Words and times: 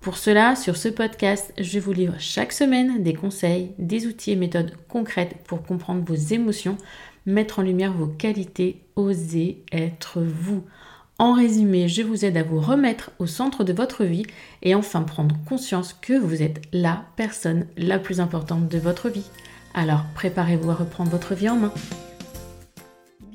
Pour 0.00 0.16
cela, 0.16 0.56
sur 0.56 0.78
ce 0.78 0.88
podcast, 0.88 1.52
je 1.58 1.78
vous 1.78 1.92
livre 1.92 2.14
chaque 2.18 2.52
semaine 2.52 3.02
des 3.02 3.12
conseils, 3.12 3.72
des 3.78 4.06
outils 4.06 4.30
et 4.30 4.36
méthodes 4.36 4.72
concrètes 4.88 5.36
pour 5.44 5.62
comprendre 5.62 6.02
vos 6.06 6.14
émotions, 6.14 6.78
mettre 7.26 7.58
en 7.58 7.62
lumière 7.62 7.92
vos 7.92 8.06
qualités, 8.06 8.80
oser 8.96 9.62
être 9.72 10.22
vous. 10.22 10.64
En 11.18 11.34
résumé, 11.34 11.86
je 11.86 12.00
vous 12.00 12.24
aide 12.24 12.38
à 12.38 12.42
vous 12.42 12.60
remettre 12.60 13.10
au 13.18 13.26
centre 13.26 13.62
de 13.62 13.74
votre 13.74 14.04
vie 14.04 14.24
et 14.62 14.74
enfin 14.74 15.02
prendre 15.02 15.36
conscience 15.46 15.92
que 15.92 16.18
vous 16.18 16.42
êtes 16.42 16.62
la 16.72 17.04
personne 17.16 17.66
la 17.76 17.98
plus 17.98 18.20
importante 18.20 18.68
de 18.68 18.78
votre 18.78 19.10
vie. 19.10 19.28
Alors 19.74 20.04
préparez-vous 20.14 20.70
à 20.70 20.74
reprendre 20.76 21.10
votre 21.10 21.34
vie 21.34 21.50
en 21.50 21.56
main. 21.56 21.74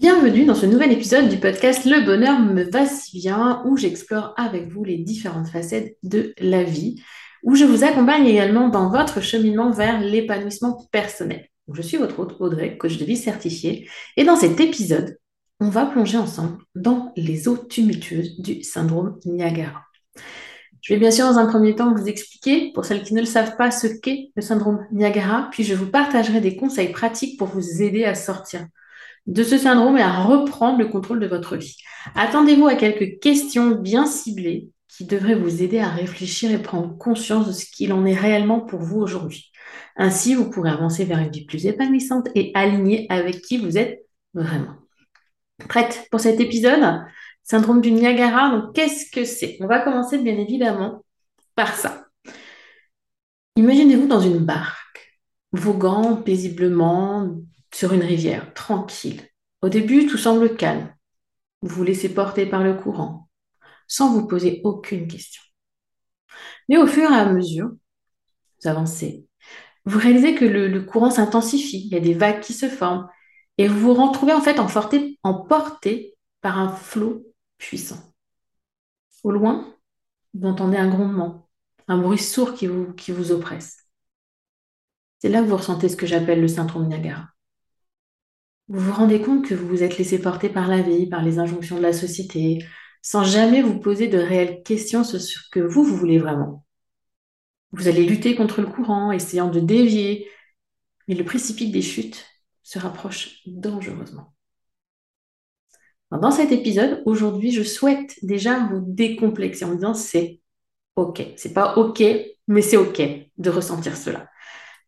Bienvenue 0.08 0.45
dans 0.45 0.53
ce 0.53 0.67
nouvel 0.67 0.92
épisode 0.92 1.30
du 1.30 1.38
podcast 1.38 1.84
Le 1.84 2.06
bonheur 2.06 2.39
me 2.39 2.61
va 2.61 2.86
si 2.86 3.17
bien 3.17 3.64
où 3.66 3.75
j'explore 3.75 4.36
avec 4.38 4.67
vous 4.67 4.84
les 4.84 5.00
différentes 5.00 5.47
facettes 5.47 5.97
de 6.03 6.31
la 6.38 6.62
vie, 6.62 7.02
où 7.42 7.56
je 7.56 7.66
vous 7.66 7.84
accompagne 7.84 8.28
également 8.28 8.70
dans 8.70 8.92
votre 8.92 9.20
cheminement 9.20 9.72
vers 9.72 10.00
l'épanouissement 10.00 10.88
personnel. 10.92 11.47
Je 11.73 11.81
suis 11.81 11.97
votre 11.97 12.20
hôte 12.20 12.36
Audrey, 12.39 12.78
coach 12.78 13.00
de 13.00 13.03
vie 13.03 13.17
certifiée, 13.17 13.89
et 14.16 14.23
dans 14.23 14.36
cet 14.36 14.59
épisode, 14.59 15.17
on 15.59 15.70
va 15.70 15.88
plonger 15.88 16.19
ensemble 16.19 16.59
dans 16.75 17.12
les 17.16 17.47
eaux 17.47 17.58
tumultueuses 17.58 18.40
du 18.40 18.62
syndrome 18.62 19.17
Niagara. 19.25 19.81
Je 20.81 20.94
vais 20.94 21.00
bien 21.00 21.09
sûr 21.09 21.25
dans 21.25 21.40
un 21.40 21.47
premier 21.47 21.73
temps 21.73 21.95
vous 21.95 22.08
expliquer, 22.08 22.72
pour 22.75 22.86
celles 22.86 23.02
qui 23.02 23.16
ne 23.16 23.22
le 23.22 23.25
savent 23.25 23.58
pas, 23.58 23.72
ce 23.72 23.88
qu'est 23.88 24.30
le 24.36 24.44
syndrome 24.44 24.86
Niagara, 24.92 25.50
puis 25.52 25.64
je 25.64 25.73
vous 25.73 25.90
partagerai 25.90 26.42
des 26.42 26.58
conseils 26.58 26.92
pratiques 26.92 27.40
pour 27.40 27.47
vous 27.47 27.81
aider 27.81 28.03
à 28.03 28.14
sortir 28.14 28.67
de 29.28 29.44
ce 29.44 29.58
syndrome 29.58 29.98
et 29.98 30.02
à 30.02 30.23
reprendre 30.23 30.78
le 30.78 30.88
contrôle 30.88 31.20
de 31.20 31.28
votre 31.28 31.56
vie. 31.56 31.78
Attendez-vous 32.16 32.68
à 32.68 32.76
quelques 32.76 33.20
questions 33.20 33.72
bien 33.72 34.06
ciblées 34.06 34.70
qui 34.88 35.06
devraient 35.06 35.36
vous 35.36 35.64
aider 35.64 35.80
à 35.80 35.90
réfléchir 35.90 36.52
et 36.52 36.62
prendre 36.62 36.98
conscience 36.98 37.48
de 37.48 37.52
ce 37.52 37.66
qu'il 37.66 37.92
en 37.92 38.06
est 38.06 38.16
réellement 38.16 38.62
pour 38.62 38.81
vous 38.81 39.00
aujourd'hui. 39.00 39.52
Ainsi, 39.98 40.36
vous 40.36 40.50
pourrez 40.50 40.70
avancer 40.70 41.06
vers 41.06 41.20
une 41.20 41.31
vie 41.31 41.46
plus 41.46 41.66
épanouissante 41.66 42.30
et 42.36 42.52
alignée 42.53 43.08
avec 43.09 43.42
qui 43.42 43.58
vous 43.58 43.78
êtes 43.78 44.06
vraiment. 44.34 44.76
Prête 45.68 46.08
pour 46.12 46.20
cet 46.20 46.40
épisode? 46.40 47.02
Syndrome 47.44 47.81
du 47.81 47.92
Niagara, 47.92 48.50
donc 48.50 48.73
qu'est-ce 48.73 49.12
que 49.12 49.23
c'est? 49.23 49.58
On 49.59 49.68
va 49.68 49.80
commencer 49.80 50.18
bien 50.18 50.38
évidemment 50.38 51.03
par 51.56 51.75
ça. 51.75 52.06
Imaginez-vous 53.56 54.08
dans 54.08 54.19
une 54.19 54.40
barque, 54.40 55.19
voguant 55.52 56.16
paisiblement 56.16 57.38
sur 57.74 57.94
une 57.94 58.03
rivière, 58.03 58.53
tranquille. 58.53 59.22
Au 59.62 59.70
début, 59.70 60.08
tout 60.08 60.18
semble 60.18 60.56
calme. 60.56 60.94
Vous 61.62 61.76
vous 61.76 61.84
laissez 61.84 62.14
porter 62.14 62.46
par 62.46 62.64
le 62.64 62.76
courant, 62.76 63.30
sans 63.88 64.14
vous 64.14 64.28
poser 64.28 64.62
aucune 64.64 65.08
question. 65.08 65.42
Mais 66.70 66.78
au 66.78 66.88
fur 66.88 67.12
et 67.12 67.16
à 67.16 67.31
mesure, 67.31 67.70
vous 67.70 68.70
avancez, 68.70 69.26
vous 69.86 70.00
réalisez 70.00 70.36
que 70.36 70.46
le, 70.46 70.81
courant 70.81 71.12
s'intensifie, 71.12 71.86
il 71.86 71.94
y 71.94 71.96
a 71.96 72.00
des 72.00 72.14
vagues 72.14 72.42
qui 72.42 72.53
se 72.53 72.68
forment, 72.68 73.08
et 73.58 73.68
vous 73.68 73.80
vous 73.80 73.94
retrouvez 73.94 74.34
en 74.34 74.42
fait 74.42 74.59
emporté 74.59 76.18
par 76.42 76.59
un 76.59 76.70
flot 76.70 77.26
puissant. 77.58 78.00
Au 79.24 79.32
loin, 79.32 79.74
vous 80.34 80.47
entendez 80.47 80.78
un 80.78 80.90
grondement, 80.90 81.50
un 81.88 81.97
bruit 81.97 82.18
sourd 82.18 82.53
qui 82.53 82.68
vous, 82.68 82.94
qui 82.94 83.12
vous 83.12 83.32
oppresse. 83.32 83.86
C'est 85.20 85.30
là 85.30 85.42
que 85.42 85.47
vous 85.47 85.58
ressentez 85.58 85.90
ce 85.90 85.96
que 85.96 86.06
j'appelle 86.06 86.42
le 86.42 86.47
syndrome 86.47 86.88
Niagara. 86.88 87.30
Vous 88.68 88.80
vous 88.80 88.94
rendez 88.94 89.22
compte 89.22 89.48
que 89.48 89.53
vous 89.53 89.68
vous 89.68 89.84
êtes 89.84 89.98
laissé 89.98 90.20
porter 90.20 90.50
par 90.50 90.68
la 90.68 90.81
vie, 90.81 91.08
par 91.08 91.24
les 91.24 91.38
injonctions 91.38 91.78
de 91.78 91.84
la 91.84 91.94
société, 91.94 92.66
sans 93.02 93.24
jamais 93.24 93.62
vous 93.62 93.80
poser 93.80 94.08
de 94.08 94.18
réelles 94.18 94.64
questions 94.64 95.03
sur 95.03 95.22
ce 95.22 95.38
que 95.52 95.59
vous, 95.59 95.84
vous 95.84 95.96
voulez 95.96 96.18
vraiment. 96.18 96.66
Vous 97.72 97.88
allez 97.88 98.06
lutter 98.06 98.36
contre 98.36 98.62
le 98.62 98.68
courant, 98.68 99.12
essayant 99.12 99.50
de 99.50 99.59
dévier, 99.59 100.28
mais 101.08 101.16
le 101.16 101.24
précipice 101.24 101.72
des 101.72 101.84
chutes 101.84 102.26
se 102.64 102.80
rapproche 102.80 103.42
dangereusement. 103.46 104.34
Dans 106.12 106.32
cet 106.32 106.52
épisode, 106.52 107.03
aujourd'hui, 107.06 107.52
je 107.52 107.62
souhaite 107.62 108.16
déjà 108.24 108.68
vous 108.68 108.82
décomplexer 108.88 109.66
en 109.66 109.76
disant 109.76 109.94
c'est 109.94 110.40
OK. 110.96 111.22
C'est 111.36 111.53
pas 111.53 111.78
OK, 111.78 112.02
mais 112.47 112.62
c'est 112.62 112.78
OK 112.78 113.02
de 113.38 113.50
ressentir 113.50 113.97
cela. 113.97 114.30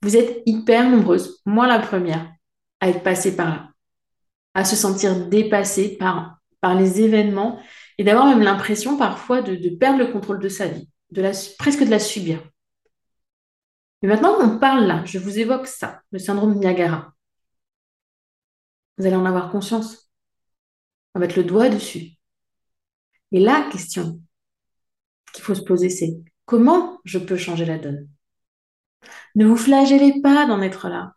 Vous 0.02 0.16
êtes 0.16 0.42
hyper 0.46 0.90
nombreuses, 0.90 1.42
moi 1.46 1.68
la 1.68 1.80
première, 1.80 2.32
à 2.80 2.90
être 2.90 3.04
passée 3.04 3.36
par 3.36 3.50
là, 3.50 3.70
à 4.54 4.66
se 4.66 4.76
sentir 4.76 5.28
dépassée 5.28 5.98
par, 5.98 6.36
les 6.78 7.00
événements 7.00 7.62
et 7.98 8.04
d'avoir 8.04 8.26
même 8.26 8.42
l'impression 8.42 8.98
parfois 8.98 9.42
de, 9.42 9.70
perdre 9.78 10.00
le 10.00 10.12
contrôle 10.12 10.40
de 10.40 10.50
sa 10.50 10.68
vie, 10.68 10.90
presque 11.58 11.86
de 11.86 11.90
la 11.90 12.00
subir. 12.00 12.44
Mais 14.02 14.10
maintenant 14.10 14.36
qu'on 14.36 14.60
parle 14.60 14.86
là, 14.86 15.02
je 15.06 15.18
vous 15.18 15.40
évoque 15.40 15.66
ça, 15.66 16.02
le 16.12 16.20
syndrome 16.20 16.56
Niagara. 16.56 17.14
Vous 18.98 19.06
allez 19.06 19.16
en 19.16 19.26
avoir 19.26 19.50
conscience. 19.50 20.12
On 21.14 21.20
va 21.20 21.26
mettre 21.26 21.40
le 21.40 21.46
doigt 21.46 21.70
dessus. 21.70 22.18
Et 23.32 23.40
la 23.40 23.68
question 23.72 24.22
qu'il 25.34 25.44
faut 25.44 25.56
se 25.56 25.62
poser, 25.62 25.90
c'est 25.90 26.18
comment 26.46 27.00
je 27.06 27.20
peux 27.20 27.38
changer 27.38 27.66
la 27.66 27.78
donne? 27.78 28.10
Ne 29.36 29.46
vous 29.46 29.58
flagellez 29.58 30.22
pas 30.22 30.46
d'en 30.48 30.62
être 30.62 30.90
là. 30.90 31.14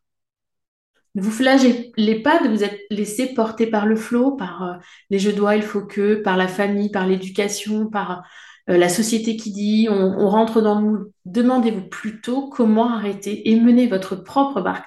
Ne 1.14 1.22
vous 1.22 1.30
flagellez 1.30 2.22
pas 2.22 2.42
de 2.42 2.48
vous 2.48 2.62
être 2.62 2.78
laissé 2.90 3.34
porter 3.34 3.66
par 3.66 3.86
le 3.86 3.96
flot, 3.96 4.32
par 4.36 4.62
euh, 4.62 4.74
les 5.10 5.18
je 5.18 5.30
dois, 5.30 5.56
il 5.56 5.62
faut 5.62 5.84
que, 5.84 6.14
par 6.14 6.36
la 6.36 6.48
famille, 6.48 6.90
par 6.90 7.06
l'éducation, 7.06 7.90
par 7.90 8.22
euh, 8.68 8.76
la 8.78 8.88
société 8.88 9.36
qui 9.36 9.50
dit 9.52 9.88
on, 9.90 9.94
on 9.94 10.28
rentre 10.28 10.60
dans 10.62 10.78
le 10.80 10.86
moule. 10.86 11.10
Demandez-vous 11.24 11.88
plutôt 11.88 12.48
comment 12.48 12.94
arrêter 12.94 13.50
et 13.50 13.58
mener 13.60 13.88
votre 13.88 14.16
propre 14.16 14.60
barque 14.60 14.86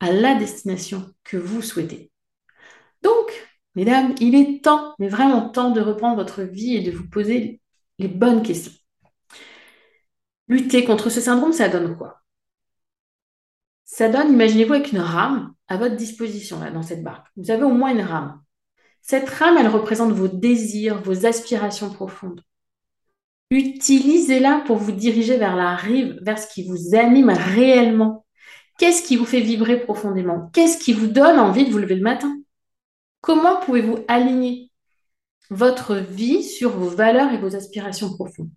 à 0.00 0.12
la 0.12 0.34
destination 0.34 1.06
que 1.24 1.36
vous 1.36 1.62
souhaitez. 1.62 2.10
Donc, 3.02 3.32
mesdames, 3.74 4.14
il 4.20 4.34
est 4.34 4.62
temps, 4.64 4.94
mais 4.98 5.08
vraiment 5.08 5.48
temps 5.48 5.70
de 5.70 5.80
reprendre 5.80 6.16
votre 6.16 6.42
vie 6.42 6.76
et 6.76 6.82
de 6.82 6.90
vous 6.90 7.08
poser 7.08 7.60
les 7.98 8.08
bonnes 8.08 8.42
questions. 8.42 8.72
Lutter 10.46 10.84
contre 10.84 11.10
ce 11.10 11.20
syndrome, 11.20 11.52
ça 11.52 11.68
donne 11.68 11.96
quoi? 11.96 12.21
Ça 13.84 14.08
donne, 14.08 14.32
imaginez-vous, 14.32 14.74
avec 14.74 14.92
une 14.92 15.00
rame 15.00 15.52
à 15.68 15.76
votre 15.76 15.96
disposition 15.96 16.58
dans 16.72 16.82
cette 16.82 17.02
barque. 17.02 17.26
Vous 17.36 17.50
avez 17.50 17.64
au 17.64 17.72
moins 17.72 17.92
une 17.92 18.00
rame. 18.00 18.40
Cette 19.00 19.28
rame, 19.28 19.56
elle 19.58 19.68
représente 19.68 20.12
vos 20.12 20.28
désirs, 20.28 21.02
vos 21.02 21.26
aspirations 21.26 21.90
profondes. 21.90 22.42
Utilisez-la 23.50 24.62
pour 24.66 24.76
vous 24.76 24.92
diriger 24.92 25.36
vers 25.36 25.56
la 25.56 25.74
rive, 25.76 26.18
vers 26.22 26.38
ce 26.38 26.46
qui 26.46 26.66
vous 26.66 26.94
anime 26.94 27.30
réellement. 27.30 28.24
Qu'est-ce 28.78 29.02
qui 29.02 29.16
vous 29.16 29.26
fait 29.26 29.40
vibrer 29.40 29.80
profondément? 29.80 30.50
Qu'est-ce 30.54 30.78
qui 30.78 30.92
vous 30.92 31.08
donne 31.08 31.38
envie 31.38 31.66
de 31.66 31.70
vous 31.70 31.78
lever 31.78 31.96
le 31.96 32.02
matin? 32.02 32.34
Comment 33.20 33.60
pouvez-vous 33.60 33.98
aligner 34.08 34.70
votre 35.50 35.96
vie 35.96 36.42
sur 36.42 36.70
vos 36.70 36.88
valeurs 36.88 37.32
et 37.32 37.38
vos 37.38 37.54
aspirations 37.54 38.14
profondes? 38.14 38.50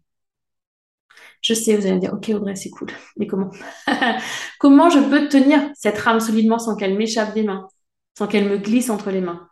Je 1.46 1.54
sais, 1.54 1.76
vous 1.76 1.86
allez 1.86 1.96
me 1.96 2.00
dire, 2.00 2.14
ok 2.14 2.30
Audrey, 2.30 2.56
c'est 2.56 2.72
cool, 2.72 2.88
mais 3.18 3.28
comment 3.28 3.52
Comment 4.60 4.90
je 4.90 4.98
peux 5.00 5.30
tenir 5.30 5.62
cette 5.76 6.00
rame 6.00 6.20
solidement 6.20 6.58
sans 6.58 6.76
qu'elle 6.76 6.98
m'échappe 6.98 7.36
des 7.36 7.44
mains, 7.44 7.68
sans 8.18 8.26
qu'elle 8.26 8.50
me 8.50 8.58
glisse 8.58 8.90
entre 8.90 9.12
les 9.12 9.22
mains? 9.22 9.48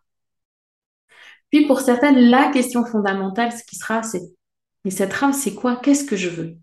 Puis 1.51 1.67
pour 1.67 1.81
certaines, 1.81 2.17
la 2.31 2.49
question 2.51 2.83
fondamentale, 2.83 3.51
ce 3.51 3.63
qui 3.63 3.75
sera, 3.75 4.01
c'est, 4.01 4.23
mais 4.83 4.89
cette 4.89 5.13
rame, 5.13 5.33
c'est 5.33 5.53
quoi? 5.53 5.75
Qu'est-ce 5.75 6.03
que 6.03 6.15
je 6.15 6.29
veux? 6.29 6.57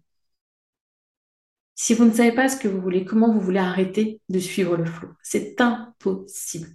Si 1.76 1.94
vous 1.94 2.04
ne 2.06 2.12
savez 2.12 2.32
pas 2.32 2.48
ce 2.48 2.56
que 2.56 2.66
vous 2.66 2.80
voulez, 2.80 3.04
comment 3.04 3.32
vous 3.32 3.40
voulez 3.40 3.60
arrêter 3.60 4.20
de 4.30 4.38
suivre 4.40 4.76
le 4.76 4.84
flot? 4.84 5.10
C'est 5.22 5.60
impossible. 5.60 6.70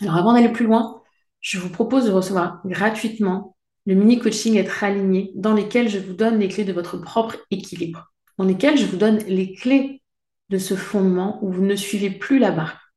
Alors 0.00 0.16
avant 0.16 0.34
d'aller 0.34 0.52
plus 0.52 0.66
loin, 0.66 1.02
je 1.40 1.58
vous 1.58 1.68
propose 1.68 2.06
de 2.06 2.12
recevoir 2.12 2.60
gratuitement 2.64 3.55
le 3.86 3.94
mini 3.94 4.18
coaching 4.18 4.56
Être 4.56 4.84
aligné 4.84 5.32
dans 5.34 5.54
lequel 5.54 5.88
je 5.88 5.98
vous 5.98 6.12
donne 6.12 6.38
les 6.38 6.48
clés 6.48 6.64
de 6.64 6.72
votre 6.72 6.98
propre 6.98 7.36
équilibre, 7.50 8.12
dans 8.36 8.44
lesquels 8.44 8.76
je 8.76 8.84
vous 8.84 8.96
donne 8.96 9.18
les 9.26 9.54
clés 9.54 10.02
de 10.50 10.58
ce 10.58 10.74
fondement 10.74 11.38
où 11.42 11.50
vous 11.50 11.64
ne 11.64 11.76
suivez 11.76 12.10
plus 12.10 12.38
la 12.38 12.50
barre. 12.50 12.92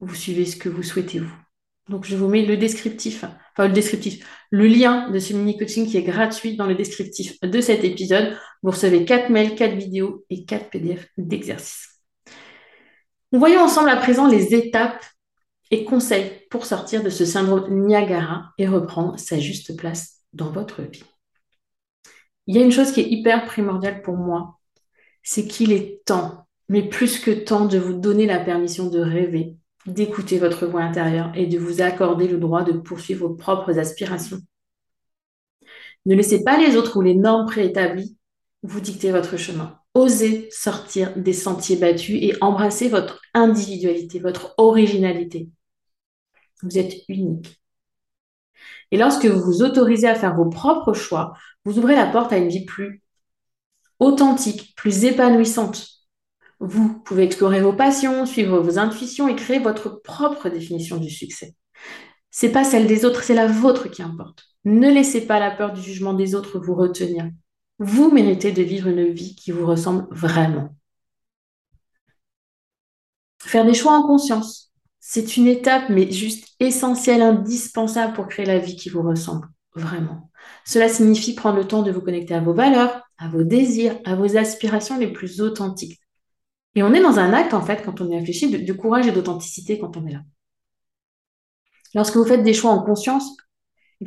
Vous 0.00 0.14
suivez 0.14 0.46
ce 0.46 0.56
que 0.56 0.68
vous 0.68 0.82
souhaitez 0.82 1.20
vous. 1.20 1.32
Donc 1.88 2.06
je 2.06 2.16
vous 2.16 2.28
mets 2.28 2.44
le 2.44 2.56
descriptif, 2.56 3.24
enfin 3.24 3.68
le 3.68 3.72
descriptif, 3.72 4.26
le 4.50 4.66
lien 4.66 5.10
de 5.10 5.18
ce 5.18 5.32
mini 5.34 5.58
coaching 5.58 5.86
qui 5.86 5.96
est 5.96 6.02
gratuit 6.02 6.56
dans 6.56 6.66
le 6.66 6.74
descriptif 6.74 7.40
de 7.40 7.60
cet 7.60 7.84
épisode. 7.84 8.36
Vous 8.62 8.70
recevez 8.70 9.04
4 9.04 9.30
mails, 9.30 9.54
4 9.54 9.74
vidéos 9.74 10.24
et 10.30 10.44
4 10.44 10.70
PDF 10.70 11.08
d'exercices. 11.18 11.88
Voyons 13.32 13.62
ensemble 13.62 13.88
à 13.88 13.96
présent 13.96 14.28
les 14.28 14.54
étapes 14.54 15.04
et 15.72 15.84
conseils 15.84 16.30
pour 16.50 16.66
sortir 16.66 17.02
de 17.02 17.08
ce 17.08 17.24
syndrome 17.24 17.86
Niagara 17.86 18.52
et 18.58 18.68
reprendre 18.68 19.18
sa 19.18 19.40
juste 19.40 19.76
place 19.76 20.20
dans 20.34 20.50
votre 20.50 20.82
vie. 20.82 21.02
Il 22.46 22.54
y 22.54 22.60
a 22.60 22.64
une 22.64 22.70
chose 22.70 22.92
qui 22.92 23.00
est 23.00 23.08
hyper 23.08 23.46
primordiale 23.46 24.02
pour 24.02 24.16
moi, 24.16 24.60
c'est 25.22 25.46
qu'il 25.46 25.72
est 25.72 26.04
temps, 26.04 26.46
mais 26.68 26.82
plus 26.88 27.18
que 27.18 27.30
temps, 27.30 27.64
de 27.64 27.78
vous 27.78 27.94
donner 27.94 28.26
la 28.26 28.38
permission 28.38 28.88
de 28.90 29.00
rêver, 29.00 29.56
d'écouter 29.86 30.38
votre 30.38 30.66
voix 30.66 30.82
intérieure 30.82 31.32
et 31.34 31.46
de 31.46 31.58
vous 31.58 31.80
accorder 31.80 32.28
le 32.28 32.38
droit 32.38 32.64
de 32.64 32.72
poursuivre 32.72 33.26
vos 33.26 33.34
propres 33.34 33.78
aspirations. 33.78 34.40
Ne 36.04 36.14
laissez 36.14 36.44
pas 36.44 36.58
les 36.58 36.76
autres 36.76 36.98
ou 36.98 37.00
les 37.00 37.14
normes 37.14 37.46
préétablies 37.46 38.16
vous 38.62 38.80
dicter 38.80 39.10
votre 39.10 39.36
chemin. 39.38 39.78
Osez 39.94 40.48
sortir 40.50 41.16
des 41.16 41.32
sentiers 41.32 41.76
battus 41.76 42.18
et 42.20 42.34
embrasser 42.40 42.88
votre 42.88 43.22
individualité, 43.34 44.18
votre 44.18 44.54
originalité. 44.58 45.48
Vous 46.62 46.78
êtes 46.78 46.94
unique. 47.08 47.60
Et 48.90 48.96
lorsque 48.96 49.26
vous 49.26 49.40
vous 49.40 49.62
autorisez 49.62 50.08
à 50.08 50.14
faire 50.14 50.34
vos 50.34 50.48
propres 50.48 50.92
choix, 50.92 51.34
vous 51.64 51.78
ouvrez 51.78 51.96
la 51.96 52.06
porte 52.06 52.32
à 52.32 52.38
une 52.38 52.48
vie 52.48 52.64
plus 52.64 53.02
authentique, 53.98 54.74
plus 54.76 55.04
épanouissante. 55.04 55.88
Vous 56.60 57.00
pouvez 57.00 57.24
explorer 57.24 57.60
vos 57.60 57.72
passions, 57.72 58.26
suivre 58.26 58.60
vos 58.60 58.78
intuitions 58.78 59.28
et 59.28 59.36
créer 59.36 59.58
votre 59.58 60.00
propre 60.02 60.48
définition 60.48 60.96
du 60.96 61.10
succès. 61.10 61.54
C'est 62.30 62.52
pas 62.52 62.64
celle 62.64 62.86
des 62.86 63.04
autres, 63.04 63.22
c'est 63.22 63.34
la 63.34 63.46
vôtre 63.46 63.88
qui 63.88 64.02
importe. 64.02 64.44
Ne 64.64 64.88
laissez 64.90 65.26
pas 65.26 65.40
la 65.40 65.50
peur 65.50 65.72
du 65.72 65.82
jugement 65.82 66.14
des 66.14 66.34
autres 66.34 66.58
vous 66.58 66.74
retenir. 66.74 67.30
Vous 67.78 68.10
méritez 68.10 68.52
de 68.52 68.62
vivre 68.62 68.88
une 68.88 69.12
vie 69.12 69.34
qui 69.34 69.50
vous 69.50 69.66
ressemble 69.66 70.06
vraiment. 70.10 70.74
Faire 73.40 73.64
des 73.64 73.74
choix 73.74 73.92
en 73.92 74.06
conscience, 74.06 74.71
c'est 75.04 75.36
une 75.36 75.48
étape, 75.48 75.88
mais 75.88 76.08
juste 76.12 76.54
essentielle, 76.60 77.22
indispensable 77.22 78.12
pour 78.12 78.28
créer 78.28 78.46
la 78.46 78.60
vie 78.60 78.76
qui 78.76 78.88
vous 78.88 79.02
ressemble, 79.02 79.48
vraiment. 79.74 80.30
Cela 80.64 80.88
signifie 80.88 81.34
prendre 81.34 81.58
le 81.58 81.66
temps 81.66 81.82
de 81.82 81.90
vous 81.90 82.00
connecter 82.00 82.34
à 82.34 82.40
vos 82.40 82.54
valeurs, 82.54 83.02
à 83.18 83.28
vos 83.28 83.42
désirs, 83.42 83.98
à 84.04 84.14
vos 84.14 84.36
aspirations 84.36 84.96
les 84.98 85.12
plus 85.12 85.40
authentiques. 85.40 86.00
Et 86.76 86.84
on 86.84 86.94
est 86.94 87.02
dans 87.02 87.18
un 87.18 87.32
acte, 87.32 87.52
en 87.52 87.62
fait, 87.62 87.82
quand 87.84 88.00
on 88.00 88.08
y 88.08 88.16
réfléchit, 88.16 88.48
de, 88.48 88.72
courage 88.72 89.08
et 89.08 89.12
d'authenticité 89.12 89.76
quand 89.76 89.96
on 89.96 90.06
est 90.06 90.12
là. 90.12 90.22
Lorsque 91.94 92.16
vous 92.16 92.24
faites 92.24 92.44
des 92.44 92.54
choix 92.54 92.70
en 92.70 92.84
conscience, 92.84 93.36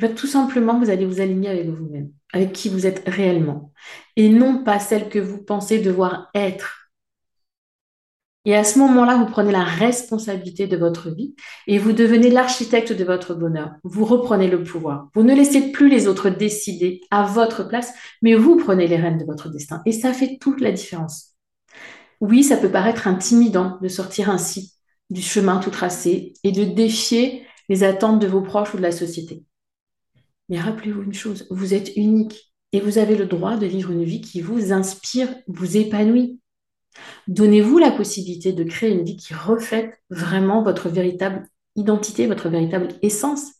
eh 0.00 0.14
tout 0.14 0.26
simplement, 0.26 0.78
vous 0.78 0.88
allez 0.88 1.04
vous 1.04 1.20
aligner 1.20 1.50
avec 1.50 1.68
vous-même, 1.68 2.10
avec 2.32 2.54
qui 2.54 2.70
vous 2.70 2.86
êtes 2.86 3.02
réellement, 3.06 3.70
et 4.16 4.30
non 4.30 4.64
pas 4.64 4.80
celle 4.80 5.10
que 5.10 5.18
vous 5.18 5.44
pensez 5.44 5.78
devoir 5.78 6.30
être 6.34 6.85
et 8.46 8.54
à 8.54 8.62
ce 8.62 8.78
moment-là, 8.78 9.16
vous 9.16 9.26
prenez 9.26 9.50
la 9.50 9.64
responsabilité 9.64 10.68
de 10.68 10.76
votre 10.76 11.10
vie 11.10 11.34
et 11.66 11.78
vous 11.78 11.92
devenez 11.92 12.30
l'architecte 12.30 12.92
de 12.92 13.04
votre 13.04 13.34
bonheur. 13.34 13.72
Vous 13.82 14.04
reprenez 14.04 14.48
le 14.48 14.62
pouvoir. 14.62 15.08
Vous 15.14 15.24
ne 15.24 15.34
laissez 15.34 15.72
plus 15.72 15.88
les 15.88 16.06
autres 16.06 16.30
décider 16.30 17.00
à 17.10 17.24
votre 17.24 17.66
place, 17.66 17.92
mais 18.22 18.36
vous 18.36 18.56
prenez 18.56 18.86
les 18.86 18.96
rênes 18.96 19.18
de 19.18 19.24
votre 19.24 19.48
destin. 19.48 19.82
Et 19.84 19.90
ça 19.90 20.12
fait 20.12 20.38
toute 20.40 20.60
la 20.60 20.70
différence. 20.70 21.34
Oui, 22.20 22.44
ça 22.44 22.56
peut 22.56 22.70
paraître 22.70 23.08
intimidant 23.08 23.78
de 23.82 23.88
sortir 23.88 24.30
ainsi 24.30 24.74
du 25.10 25.22
chemin 25.22 25.58
tout 25.58 25.70
tracé 25.70 26.32
et 26.44 26.52
de 26.52 26.64
défier 26.64 27.44
les 27.68 27.82
attentes 27.82 28.20
de 28.20 28.28
vos 28.28 28.42
proches 28.42 28.74
ou 28.74 28.76
de 28.76 28.82
la 28.82 28.92
société. 28.92 29.44
Mais 30.48 30.60
rappelez-vous 30.60 31.02
une 31.02 31.14
chose, 31.14 31.48
vous 31.50 31.74
êtes 31.74 31.96
unique 31.96 32.54
et 32.72 32.80
vous 32.80 32.98
avez 32.98 33.16
le 33.16 33.26
droit 33.26 33.56
de 33.56 33.66
vivre 33.66 33.90
une 33.90 34.04
vie 34.04 34.20
qui 34.20 34.40
vous 34.40 34.72
inspire, 34.72 35.28
vous 35.48 35.76
épanouit. 35.76 36.40
Donnez-vous 37.28 37.78
la 37.78 37.90
possibilité 37.90 38.52
de 38.52 38.64
créer 38.64 38.90
une 38.90 39.04
vie 39.04 39.16
qui 39.16 39.34
reflète 39.34 39.98
vraiment 40.10 40.62
votre 40.62 40.88
véritable 40.88 41.46
identité, 41.74 42.26
votre 42.26 42.48
véritable 42.48 42.88
essence. 43.02 43.52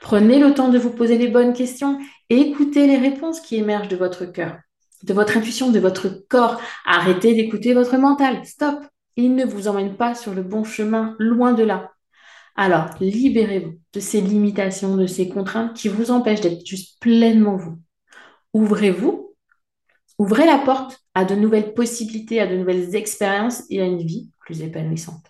Prenez 0.00 0.38
le 0.38 0.54
temps 0.54 0.68
de 0.68 0.78
vous 0.78 0.90
poser 0.90 1.18
les 1.18 1.28
bonnes 1.28 1.52
questions 1.52 1.98
et 2.30 2.40
écoutez 2.40 2.86
les 2.86 2.96
réponses 2.96 3.40
qui 3.40 3.56
émergent 3.56 3.88
de 3.88 3.96
votre 3.96 4.24
cœur, 4.24 4.58
de 5.04 5.14
votre 5.14 5.36
intuition, 5.36 5.70
de 5.70 5.78
votre 5.78 6.08
corps. 6.28 6.60
Arrêtez 6.86 7.34
d'écouter 7.34 7.74
votre 7.74 7.96
mental. 7.98 8.44
Stop. 8.44 8.80
Il 9.16 9.34
ne 9.34 9.44
vous 9.44 9.68
emmène 9.68 9.96
pas 9.96 10.14
sur 10.14 10.32
le 10.32 10.42
bon 10.42 10.64
chemin, 10.64 11.16
loin 11.18 11.52
de 11.52 11.64
là. 11.64 11.90
Alors, 12.56 12.90
libérez-vous 13.00 13.78
de 13.92 14.00
ces 14.00 14.20
limitations, 14.20 14.96
de 14.96 15.06
ces 15.06 15.28
contraintes 15.28 15.74
qui 15.76 15.88
vous 15.88 16.10
empêchent 16.10 16.40
d'être 16.40 16.66
juste 16.66 17.00
pleinement 17.00 17.56
vous. 17.56 17.78
Ouvrez-vous 18.52 19.27
Ouvrez 20.18 20.46
la 20.46 20.58
porte 20.58 21.00
à 21.14 21.24
de 21.24 21.34
nouvelles 21.34 21.74
possibilités, 21.74 22.40
à 22.40 22.46
de 22.46 22.56
nouvelles 22.56 22.94
expériences 22.96 23.62
et 23.70 23.80
à 23.80 23.84
une 23.84 24.02
vie 24.02 24.30
plus 24.40 24.62
épanouissante. 24.62 25.24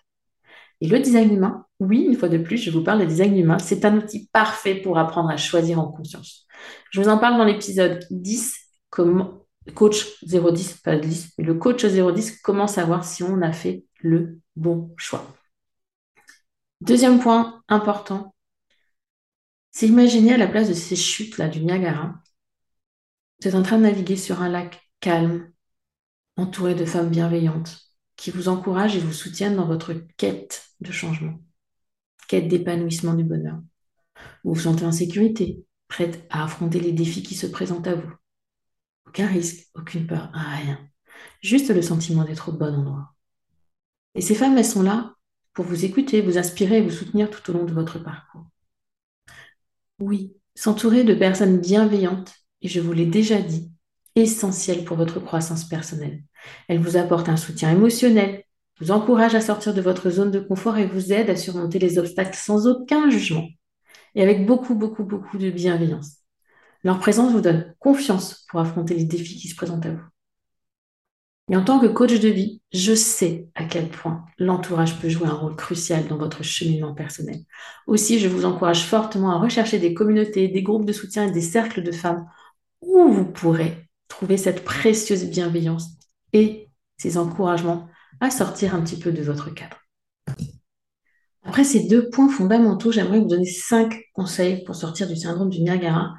Et 0.81 0.87
le 0.87 0.99
design 0.99 1.33
humain, 1.33 1.65
oui, 1.79 2.05
une 2.05 2.15
fois 2.15 2.29
de 2.29 2.37
plus, 2.37 2.57
je 2.57 2.71
vous 2.71 2.83
parle 2.83 3.01
de 3.01 3.05
design 3.05 3.37
humain, 3.37 3.59
c'est 3.59 3.85
un 3.85 3.97
outil 3.97 4.29
parfait 4.31 4.75
pour 4.75 4.97
apprendre 4.97 5.29
à 5.29 5.37
choisir 5.37 5.79
en 5.79 5.91
conscience. 5.91 6.47
Je 6.91 7.01
vous 7.01 7.09
en 7.09 7.17
parle 7.17 7.37
dans 7.37 7.45
l'épisode 7.45 8.05
10, 8.09 8.55
comment, 8.89 9.45
coach 9.75 10.23
010, 10.23 10.81
pas 10.83 10.95
10, 10.95 11.33
mais 11.37 11.43
le 11.43 11.55
coach 11.55 11.85
010, 11.85 12.41
comment 12.41 12.67
savoir 12.67 13.03
si 13.03 13.23
on 13.23 13.41
a 13.41 13.51
fait 13.51 13.85
le 13.99 14.39
bon 14.55 14.93
choix. 14.97 15.25
Deuxième 16.81 17.19
point 17.19 17.61
important, 17.67 18.33
c'est 19.71 19.87
imaginer 19.87 20.33
à 20.33 20.37
la 20.37 20.47
place 20.47 20.69
de 20.69 20.73
ces 20.73 20.95
chutes-là 20.95 21.49
du 21.49 21.63
Niagara, 21.63 22.15
vous 23.39 23.47
êtes 23.47 23.55
en 23.55 23.63
train 23.63 23.77
de 23.77 23.83
naviguer 23.83 24.17
sur 24.17 24.41
un 24.41 24.49
lac 24.49 24.81
calme, 24.99 25.51
entouré 26.35 26.75
de 26.75 26.85
femmes 26.85 27.09
bienveillantes 27.09 27.81
qui 28.17 28.31
vous 28.31 28.49
encouragent 28.49 28.97
et 28.97 28.99
vous 28.99 29.13
soutiennent 29.13 29.55
dans 29.55 29.67
votre 29.67 29.93
quête 30.17 30.65
de 30.81 30.91
changement, 30.91 31.39
quête 32.27 32.49
d'épanouissement 32.49 33.13
du 33.13 33.23
bonheur. 33.23 33.59
Vous 34.43 34.53
vous 34.53 34.59
sentez 34.59 34.85
en 34.85 34.91
sécurité, 34.91 35.63
prête 35.87 36.25
à 36.29 36.43
affronter 36.43 36.81
les 36.81 36.91
défis 36.91 37.23
qui 37.23 37.35
se 37.35 37.47
présentent 37.47 37.87
à 37.87 37.95
vous. 37.95 38.11
Aucun 39.07 39.27
risque, 39.27 39.69
aucune 39.73 40.05
peur, 40.05 40.29
rien. 40.33 40.77
Juste 41.41 41.73
le 41.73 41.81
sentiment 41.81 42.25
d'être 42.25 42.49
au 42.49 42.51
bon 42.51 42.75
endroit. 42.75 43.13
Et 44.15 44.21
ces 44.21 44.35
femmes, 44.35 44.57
elles 44.57 44.65
sont 44.65 44.83
là 44.83 45.15
pour 45.53 45.63
vous 45.63 45.85
écouter, 45.85 46.21
vous 46.21 46.37
inspirer 46.37 46.77
et 46.77 46.81
vous 46.81 46.89
soutenir 46.89 47.29
tout 47.29 47.49
au 47.49 47.53
long 47.53 47.63
de 47.63 47.73
votre 47.73 47.99
parcours. 47.99 48.45
Oui, 49.99 50.35
s'entourer 50.55 51.05
de 51.05 51.13
personnes 51.13 51.59
bienveillantes 51.59 52.33
et 52.61 52.67
je 52.67 52.79
vous 52.79 52.93
l'ai 52.93 53.05
déjà 53.05 53.41
dit, 53.41 53.71
essentielle 54.15 54.83
pour 54.83 54.97
votre 54.97 55.19
croissance 55.19 55.65
personnelle. 55.65 56.23
Elle 56.67 56.79
vous 56.79 56.97
apporte 56.97 57.29
un 57.29 57.37
soutien 57.37 57.71
émotionnel, 57.71 58.43
vous 58.79 58.91
encourage 58.91 59.35
à 59.35 59.41
sortir 59.41 59.73
de 59.73 59.81
votre 59.81 60.09
zone 60.09 60.31
de 60.31 60.39
confort 60.39 60.77
et 60.77 60.85
vous 60.85 61.11
aide 61.11 61.29
à 61.29 61.35
surmonter 61.35 61.79
les 61.79 61.97
obstacles 61.97 62.37
sans 62.37 62.67
aucun 62.67 63.09
jugement 63.09 63.47
et 64.15 64.23
avec 64.23 64.45
beaucoup, 64.45 64.75
beaucoup, 64.75 65.03
beaucoup 65.03 65.37
de 65.37 65.49
bienveillance. 65.49 66.17
Leur 66.83 66.99
présence 66.99 67.31
vous 67.31 67.41
donne 67.41 67.75
confiance 67.79 68.45
pour 68.49 68.59
affronter 68.59 68.95
les 68.95 69.03
défis 69.03 69.35
qui 69.35 69.49
se 69.49 69.55
présentent 69.55 69.85
à 69.85 69.91
vous. 69.91 70.03
Et 71.51 71.57
en 71.57 71.63
tant 71.63 71.79
que 71.79 71.87
coach 71.87 72.19
de 72.19 72.29
vie, 72.29 72.61
je 72.71 72.93
sais 72.93 73.47
à 73.55 73.65
quel 73.65 73.89
point 73.89 74.23
l'entourage 74.37 74.99
peut 74.99 75.09
jouer 75.09 75.27
un 75.27 75.33
rôle 75.33 75.55
crucial 75.55 76.07
dans 76.07 76.17
votre 76.17 76.43
cheminement 76.43 76.93
personnel. 76.93 77.39
Aussi, 77.87 78.19
je 78.19 78.27
vous 78.27 78.45
encourage 78.45 78.83
fortement 78.83 79.31
à 79.31 79.39
rechercher 79.39 79.79
des 79.79 79.95
communautés, 79.95 80.47
des 80.47 80.61
groupes 80.61 80.85
de 80.85 80.93
soutien 80.93 81.27
et 81.27 81.31
des 81.31 81.41
cercles 81.41 81.81
de 81.81 81.91
femmes 81.91 82.27
où 82.81 83.09
vous 83.09 83.25
pourrez 83.25 83.87
trouver 84.07 84.37
cette 84.37 84.63
précieuse 84.63 85.25
bienveillance 85.25 85.87
et 86.33 86.69
ces 86.97 87.17
encouragements 87.17 87.87
à 88.19 88.31
sortir 88.31 88.75
un 88.75 88.81
petit 88.81 88.99
peu 88.99 89.11
de 89.11 89.21
votre 89.21 89.49
cadre. 89.49 89.77
Après 91.43 91.63
ces 91.63 91.87
deux 91.87 92.09
points 92.09 92.29
fondamentaux, 92.29 92.91
j'aimerais 92.91 93.19
vous 93.19 93.27
donner 93.27 93.45
cinq 93.45 94.03
conseils 94.13 94.63
pour 94.63 94.75
sortir 94.75 95.07
du 95.07 95.15
syndrome 95.15 95.49
du 95.49 95.61
Niagara. 95.61 96.13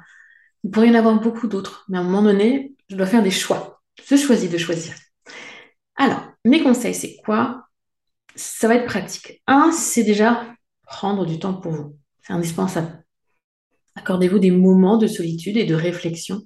Il 0.63 0.71
pourrait 0.71 0.87
y 0.87 0.91
en 0.91 0.95
avoir 0.95 1.19
beaucoup 1.19 1.47
d'autres, 1.47 1.85
mais 1.89 1.97
à 1.97 2.01
un 2.01 2.03
moment 2.03 2.23
donné, 2.23 2.75
je 2.89 2.95
dois 2.95 3.05
faire 3.05 3.23
des 3.23 3.31
choix. 3.31 3.81
Je 4.05 4.15
choisis 4.15 4.49
de 4.49 4.57
choisir. 4.57 4.93
Alors, 5.95 6.21
mes 6.43 6.61
conseils, 6.61 6.95
c'est 6.95 7.17
quoi? 7.23 7.67
Ça 8.35 8.67
va 8.67 8.75
être 8.75 8.85
pratique. 8.85 9.41
Un, 9.47 9.71
c'est 9.71 10.03
déjà 10.03 10.45
prendre 10.85 11.25
du 11.25 11.39
temps 11.39 11.53
pour 11.53 11.71
vous. 11.71 11.97
C'est 12.21 12.33
indispensable. 12.33 13.03
Accordez-vous 13.95 14.39
des 14.39 14.51
moments 14.51 14.97
de 14.97 15.07
solitude 15.07 15.57
et 15.57 15.65
de 15.65 15.75
réflexion. 15.75 16.41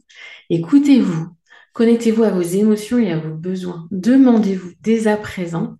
Écoutez-vous. 0.49 1.27
Connectez-vous 1.73 2.23
à 2.23 2.31
vos 2.31 2.41
émotions 2.41 2.97
et 2.99 3.11
à 3.11 3.17
vos 3.19 3.35
besoins. 3.35 3.87
Demandez-vous 3.91 4.71
dès 4.81 5.07
à 5.07 5.17
présent 5.17 5.77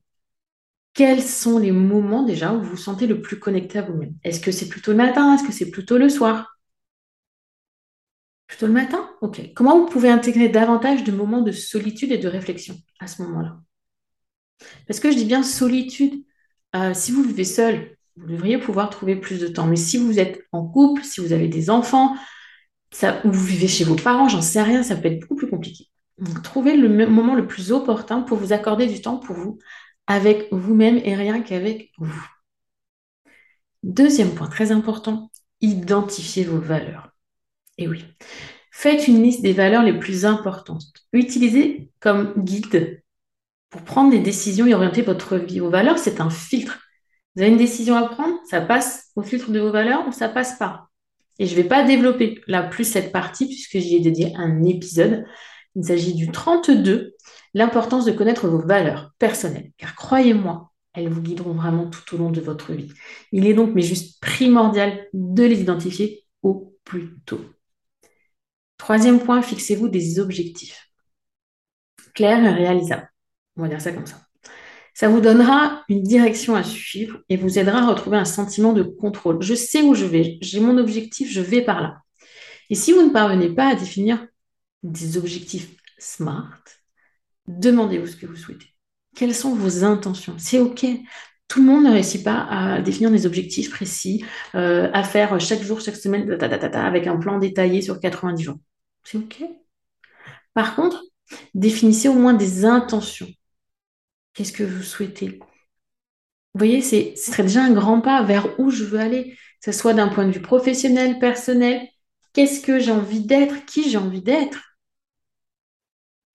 quels 0.94 1.22
sont 1.22 1.60
les 1.60 1.72
moments 1.72 2.24
déjà 2.24 2.54
où 2.54 2.62
vous 2.62 2.72
vous 2.72 2.78
sentez 2.78 3.06
le 3.06 3.22
plus 3.22 3.38
connecté 3.38 3.80
à 3.80 3.82
vous-même? 3.82 4.16
Est-ce 4.24 4.40
que 4.40 4.52
c'est 4.52 4.70
plutôt 4.70 4.92
le 4.92 4.98
matin? 4.98 5.36
Est-ce 5.36 5.44
que 5.44 5.52
c'est 5.52 5.70
plutôt 5.70 5.98
le 5.98 6.10
soir? 6.10 6.58
Plutôt 8.48 8.68
le 8.68 8.74
matin? 8.74 9.10
Ok. 9.22 9.54
Comment 9.56 9.80
vous 9.80 9.88
pouvez 9.88 10.10
intégrer 10.10 10.50
davantage 10.50 11.04
de 11.04 11.12
moments 11.12 11.42
de 11.42 11.52
solitude 11.52 12.12
et 12.12 12.18
de 12.18 12.28
réflexion 12.28 12.76
à 13.00 13.08
ce 13.08 13.22
moment-là? 13.24 13.60
Parce 14.88 15.00
que 15.00 15.12
je 15.12 15.18
dis 15.18 15.26
bien 15.26 15.44
solitude. 15.44 16.24
Euh, 16.76 16.94
si 16.94 17.12
vous 17.12 17.24
vivez 17.24 17.44
seul, 17.44 17.95
vous 18.18 18.28
devriez 18.28 18.58
pouvoir 18.58 18.90
trouver 18.90 19.16
plus 19.16 19.40
de 19.40 19.48
temps. 19.48 19.68
Mais 19.68 19.76
si 19.76 19.98
vous 19.98 20.20
êtes 20.20 20.42
en 20.52 20.66
couple, 20.66 21.04
si 21.04 21.22
vous 21.22 21.34
avez 21.34 21.48
des 21.48 21.70
enfants, 21.70 22.16
ou 23.04 23.32
vous 23.32 23.46
vivez 23.46 23.68
chez 23.68 23.84
vos 23.84 23.96
parents, 23.96 24.30
j'en 24.30 24.42
sais 24.42 24.62
rien, 24.62 24.84
ça 24.84 24.96
peut 24.96 25.10
être 25.10 25.20
beaucoup 25.22 25.36
plus 25.36 25.50
compliqué. 25.50 25.88
Donc, 26.18 26.42
trouvez 26.44 26.78
le 26.78 27.08
moment 27.08 27.36
le 27.36 27.46
plus 27.46 27.72
opportun 27.72 28.22
pour 28.22 28.38
vous 28.38 28.54
accorder 28.54 28.88
du 28.88 29.02
temps 29.02 29.18
pour 29.18 29.36
vous, 29.36 29.60
avec 30.08 30.48
vous-même 30.52 30.98
et 31.04 31.16
rien 31.16 31.42
qu'avec 31.42 31.92
vous. 31.98 32.28
Deuxième 33.84 34.34
point 34.34 34.48
très 34.48 34.72
important, 34.72 35.30
identifiez 35.62 36.46
vos 36.46 36.60
valeurs. 36.60 37.10
Et 37.78 37.88
oui, 37.88 38.06
faites 38.72 39.08
une 39.08 39.22
liste 39.22 39.42
des 39.42 39.52
valeurs 39.52 39.84
les 39.84 40.00
plus 40.00 40.26
importantes. 40.26 40.86
Utilisez 41.12 41.92
comme 42.00 42.34
guide 42.38 43.04
pour 43.70 43.82
prendre 43.82 44.12
des 44.12 44.20
décisions 44.20 44.66
et 44.68 44.74
orienter 44.74 45.02
votre 45.02 45.36
vie. 45.36 45.60
Vos 45.60 45.70
valeurs, 45.70 46.00
c'est 46.00 46.22
un 46.22 46.30
filtre. 46.30 46.80
Vous 47.36 47.42
avez 47.42 47.51
une 47.51 47.58
décision 47.58 47.96
à 47.96 48.08
prendre, 48.08 48.38
ça 48.50 48.62
passe 48.62 49.12
au 49.15 49.22
filtre 49.22 49.51
de 49.51 49.60
vos 49.60 49.72
valeurs 49.72 50.08
ou 50.08 50.12
ça 50.12 50.30
passe 50.30 50.58
pas? 50.58 50.89
Et 51.38 51.46
je 51.46 51.56
ne 51.56 51.62
vais 51.62 51.68
pas 51.68 51.84
développer 51.84 52.42
là 52.48 52.63
plus 52.63 52.86
cette 52.86 53.12
partie 53.12 53.48
puisque 53.48 53.77
j'y 53.77 53.96
ai 53.96 54.00
dédié 54.00 54.34
un 54.38 54.63
épisode. 54.63 55.25
Il 55.75 55.84
s'agit 55.84 56.13
du 56.13 56.32
32, 56.32 57.13
l'importance 57.54 58.06
de 58.06 58.13
connaître 58.13 58.48
vos 58.48 58.65
valeurs 58.65 59.12
personnelles. 59.20 59.72
Car 59.77 59.96
croyez-moi, 59.96 60.72
elles 60.94 61.10
vous 61.10 61.22
guideront 61.22 61.54
vraiment 61.54 61.89
tout 61.89 62.15
au 62.15 62.18
long 62.18 62.32
de 62.32 62.39
votre 62.39 62.72
vie. 62.72 62.94
Il 63.34 63.46
est 63.46 63.54
donc 63.54 63.75
mais 63.75 63.82
juste 63.82 64.22
primordial 64.22 65.08
de 65.13 65.44
les 65.44 65.60
identifier 65.60 66.24
au 66.42 66.77
plus 66.86 67.20
tôt. 67.25 67.42
Troisième 68.77 69.20
point, 69.20 69.42
fixez-vous 69.42 69.89
des 69.89 70.20
objectifs 70.20 70.89
clairs 72.13 72.44
et 72.44 72.54
réalisables. 72.54 73.12
On 73.58 73.63
va 73.63 73.68
dire 73.68 73.82
ça 73.82 73.92
comme 73.92 74.06
ça. 74.06 74.25
Ça 74.96 75.10
vous 75.10 75.20
donnera 75.20 75.84
une 75.90 76.02
direction 76.04 76.56
à 76.56 76.64
suivre 76.64 77.20
et 77.28 77.36
vous 77.36 77.60
aidera 77.60 77.80
à 77.80 77.86
retrouver 77.86 78.18
un 78.18 78.25
sentiment 78.25 78.72
de 78.72 78.82
contrôle. 78.82 79.42
Je 79.42 79.54
sais 79.54 79.82
où 79.82 79.94
je 79.94 80.06
vais, 80.06 80.38
j'ai 80.42 80.62
mon 80.62 80.78
objectif, 80.78 81.30
je 81.30 81.42
vais 81.42 81.62
par 81.62 81.82
là. 81.82 81.98
Et 82.70 82.75
si 82.75 82.94
vous 82.94 83.02
ne 83.02 83.12
parvenez 83.12 83.50
pas 83.50 83.68
à 83.68 83.75
définir 83.75 84.25
des 84.84 85.18
objectifs 85.18 85.70
SMART, 86.00 86.64
demandez-vous 87.48 88.08
ce 88.08 88.16
que 88.16 88.25
vous 88.25 88.38
souhaitez. 88.38 88.68
Quelles 89.18 89.36
sont 89.36 89.54
vos 89.54 89.84
intentions? 89.84 90.36
C'est 90.38 90.60
OK. 90.60 90.86
Tout 91.50 91.60
le 91.60 91.66
monde 91.66 91.84
ne 91.84 91.92
réussit 91.92 92.24
pas 92.24 92.48
à 92.50 92.82
définir 92.82 93.12
des 93.12 93.25
objectifs 93.25 93.70
précis, 93.70 94.24
euh, 94.56 94.90
à 94.94 95.04
faire 95.04 95.38
chaque 95.42 95.62
jour, 95.62 95.82
chaque 95.82 95.98
semaine, 95.98 96.38
avec 96.74 97.08
un 97.08 97.18
plan 97.18 97.38
détaillé 97.38 97.82
sur 97.82 98.00
90 98.00 98.44
jours. 98.44 98.58
C'est 99.04 99.18
OK. 99.18 99.44
Par 100.54 100.74
contre, 100.75 101.04
définissez 101.54 102.08
au 102.08 102.14
moins 102.14 102.34
des 102.34 102.64
intentions. 102.64 103.28
Qu'est-ce 104.36 104.54
que 104.54 104.63
vous 104.63 104.84
souhaitez? 104.84 105.39
Vous 105.39 106.60
voyez, 106.60 106.82
ce 106.82 107.15
serait 107.15 107.44
déjà 107.44 107.63
un 107.63 107.74
grand 107.74 108.01
pas 108.01 108.22
vers 108.22 108.60
où 108.60 108.70
je 108.70 108.84
veux 108.84 109.00
aller, 109.00 109.32
que 109.32 109.72
ce 109.72 109.77
soit 109.77 109.94
d'un 109.94 110.10
point 110.10 110.25
de 110.27 110.32
vue 110.32 110.42
professionnel, 110.42 111.18
personnel. 111.20 111.88
Qu'est-ce 112.34 112.62
que 112.62 112.77
j'ai 112.80 112.92
envie 112.92 113.25
d'être? 113.25 113.65
Qui 113.65 113.89
j'ai 113.89 113.98
envie 113.98 114.22
d'être? 114.22 114.77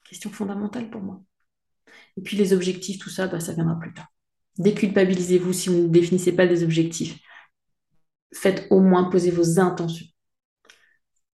Question 0.08 0.30
fondamentale 0.30 0.90
pour 0.90 1.02
moi. 1.02 1.22
Et 2.16 2.22
puis 2.22 2.36
les 2.36 2.52
objectifs, 2.52 2.98
tout 2.98 3.10
ça, 3.10 3.28
bah, 3.28 3.38
ça 3.38 3.52
viendra 3.52 3.78
plus 3.78 3.94
tard. 3.94 4.08
Déculpabilisez-vous 4.58 5.52
si 5.52 5.68
vous 5.68 5.82
ne 5.82 5.88
définissez 5.88 6.32
pas 6.32 6.46
des 6.46 6.64
objectifs. 6.64 7.18
Faites 8.32 8.66
au 8.70 8.80
moins 8.80 9.04
poser 9.04 9.30
vos 9.30 9.60
intentions. 9.60 10.06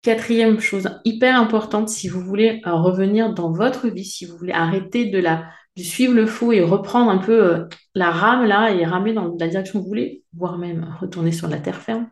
Quatrième 0.02 0.60
chose 0.60 0.88
hyper 1.04 1.40
importante, 1.40 1.88
si 1.88 2.08
vous 2.08 2.20
voulez 2.20 2.60
revenir 2.64 3.34
dans 3.34 3.50
votre 3.50 3.88
vie, 3.88 4.04
si 4.04 4.26
vous 4.26 4.36
voulez 4.36 4.52
arrêter 4.52 5.06
de 5.06 5.18
la 5.18 5.48
de 5.76 5.82
suivre 5.82 6.14
le 6.14 6.26
faux 6.26 6.52
et 6.52 6.62
reprendre 6.62 7.10
un 7.10 7.18
peu 7.18 7.54
euh, 7.54 7.68
la 7.94 8.10
rame 8.10 8.46
là 8.46 8.70
et 8.70 8.84
ramer 8.84 9.12
dans 9.12 9.36
la 9.38 9.48
direction 9.48 9.78
que 9.78 9.84
vous 9.84 9.88
voulez, 9.88 10.24
voire 10.34 10.58
même 10.58 10.96
retourner 11.00 11.32
sur 11.32 11.48
la 11.48 11.58
terre 11.58 11.82
ferme, 11.82 12.08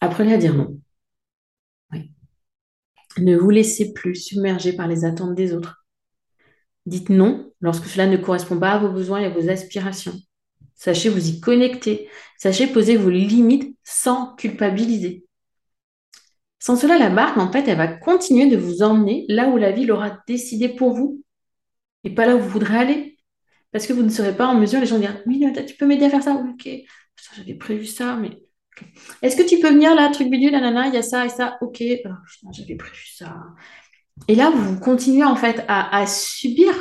apprenez 0.00 0.34
à 0.34 0.38
dire 0.38 0.54
non. 0.54 0.78
Ne 3.18 3.36
vous 3.36 3.50
laissez 3.50 3.92
plus 3.92 4.14
submerger 4.14 4.72
par 4.72 4.86
les 4.86 5.04
attentes 5.04 5.34
des 5.34 5.52
autres. 5.52 5.84
Dites 6.86 7.10
non 7.10 7.52
lorsque 7.60 7.86
cela 7.86 8.06
ne 8.06 8.16
correspond 8.16 8.58
pas 8.58 8.72
à 8.72 8.78
vos 8.78 8.90
besoins 8.90 9.20
et 9.20 9.26
à 9.26 9.30
vos 9.30 9.50
aspirations. 9.50 10.14
Sachez 10.76 11.08
vous 11.08 11.28
y 11.28 11.40
connecter. 11.40 12.08
Sachez 12.38 12.68
poser 12.68 12.96
vos 12.96 13.10
limites 13.10 13.76
sans 13.82 14.34
culpabiliser. 14.36 15.26
Sans 16.58 16.76
cela, 16.76 16.98
la 16.98 17.10
barque, 17.10 17.36
en 17.36 17.50
fait, 17.50 17.66
elle 17.68 17.76
va 17.76 17.88
continuer 17.88 18.48
de 18.48 18.56
vous 18.56 18.82
emmener 18.82 19.24
là 19.28 19.48
où 19.48 19.56
la 19.56 19.72
vie 19.72 19.84
l'aura 19.84 20.18
décidé 20.26 20.68
pour 20.68 20.94
vous 20.94 21.22
et 22.04 22.14
pas 22.14 22.26
là 22.26 22.36
où 22.36 22.40
vous 22.40 22.48
voudrez 22.48 22.76
aller. 22.76 23.18
Parce 23.72 23.86
que 23.86 23.92
vous 23.92 24.02
ne 24.02 24.08
serez 24.08 24.36
pas 24.36 24.46
en 24.46 24.54
mesure, 24.54 24.80
les 24.80 24.86
gens 24.86 24.98
dire 24.98 25.22
Oui, 25.26 25.44
tu 25.66 25.76
peux 25.76 25.86
m'aider 25.86 26.06
à 26.06 26.10
faire 26.10 26.22
ça 26.22 26.34
Ok, 26.34 26.68
j'avais 27.36 27.54
prévu 27.54 27.86
ça, 27.86 28.16
mais. 28.16 28.42
Est-ce 29.20 29.36
que 29.36 29.46
tu 29.46 29.58
peux 29.60 29.68
venir 29.68 29.94
là, 29.94 30.10
truc 30.10 30.30
bidule, 30.30 30.52
nanana, 30.52 30.86
il 30.86 30.94
y 30.94 30.96
a 30.96 31.02
ça 31.02 31.26
et 31.26 31.28
ça? 31.28 31.58
Ok, 31.60 31.82
oh, 31.82 32.08
j'avais 32.52 32.76
prévu 32.76 33.06
ça. 33.06 33.36
Et 34.28 34.34
là, 34.34 34.50
vous 34.50 34.78
continuez 34.78 35.24
en 35.24 35.36
fait 35.36 35.64
à, 35.68 36.06
subir 36.06 36.72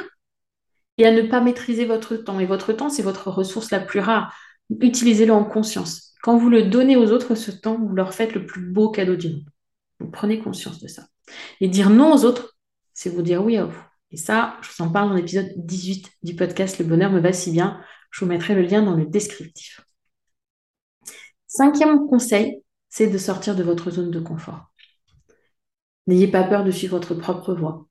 et 0.98 1.06
à 1.06 1.12
ne 1.12 1.22
pas 1.22 1.42
maîtriser 1.42 1.86
votre 1.86 2.16
temps. 2.16 2.40
Et 2.40 2.46
votre 2.46 2.74
temps, 2.74 2.90
c'est 2.90 3.02
votre 3.02 3.30
ressource 3.30 3.72
la 3.72 3.80
plus 3.80 4.00
rare. 4.00 4.34
Utilisez-le 4.70 5.34
en 5.34 5.44
conscience. 5.44 6.14
Quand 6.22 6.38
vous 6.38 6.50
le 6.50 6.64
donnez 6.64 6.96
aux 6.96 7.12
autres, 7.12 7.36
ce 7.36 7.52
temps, 7.52 7.78
vous 7.78 7.96
leur 7.96 8.14
faites 8.14 8.34
le 8.34 8.46
plus 8.46 8.62
beau 8.62 8.90
cadeau 8.90 9.16
du 9.16 9.30
monde. 9.30 9.46
Donc, 10.00 10.12
prenez 10.12 10.40
conscience 10.40 10.80
de 10.80 10.88
ça. 10.88 11.04
Et 11.62 11.68
dire 11.68 11.90
non 11.90 12.14
aux 12.14 12.26
autres, 12.26 12.56
c'est 12.94 13.10
vous 13.10 13.22
dire 13.22 13.44
oui 13.44 13.58
à 13.58 13.66
vous. 13.66 13.89
Et 14.12 14.18
ça, 14.18 14.58
je 14.62 14.70
vous 14.70 14.84
en 14.84 14.90
parle 14.90 15.10
dans 15.10 15.16
l'épisode 15.16 15.52
18 15.56 16.12
du 16.24 16.36
podcast 16.36 16.80
Le 16.80 16.86
bonheur 16.86 17.12
me 17.12 17.20
va 17.20 17.34
si 17.34 17.52
bien. 17.52 17.80
Je 18.12 18.22
vous 18.22 18.30
mettrai 18.30 18.56
le 18.56 18.64
lien 18.64 18.82
dans 18.82 18.96
le 18.96 19.06
descriptif. 19.06 19.82
Cinquième 21.48 22.08
conseil, 22.08 22.64
c'est 22.90 23.08
de 23.08 23.18
sortir 23.18 23.56
de 23.56 23.64
votre 23.64 23.92
zone 23.92 24.12
de 24.12 24.20
confort. 24.20 24.72
N'ayez 26.08 26.28
pas 26.28 26.44
peur 26.44 26.64
de 26.64 26.72
suivre 26.72 26.98
votre 26.98 27.14
propre 27.14 27.54
voie. 27.54 27.88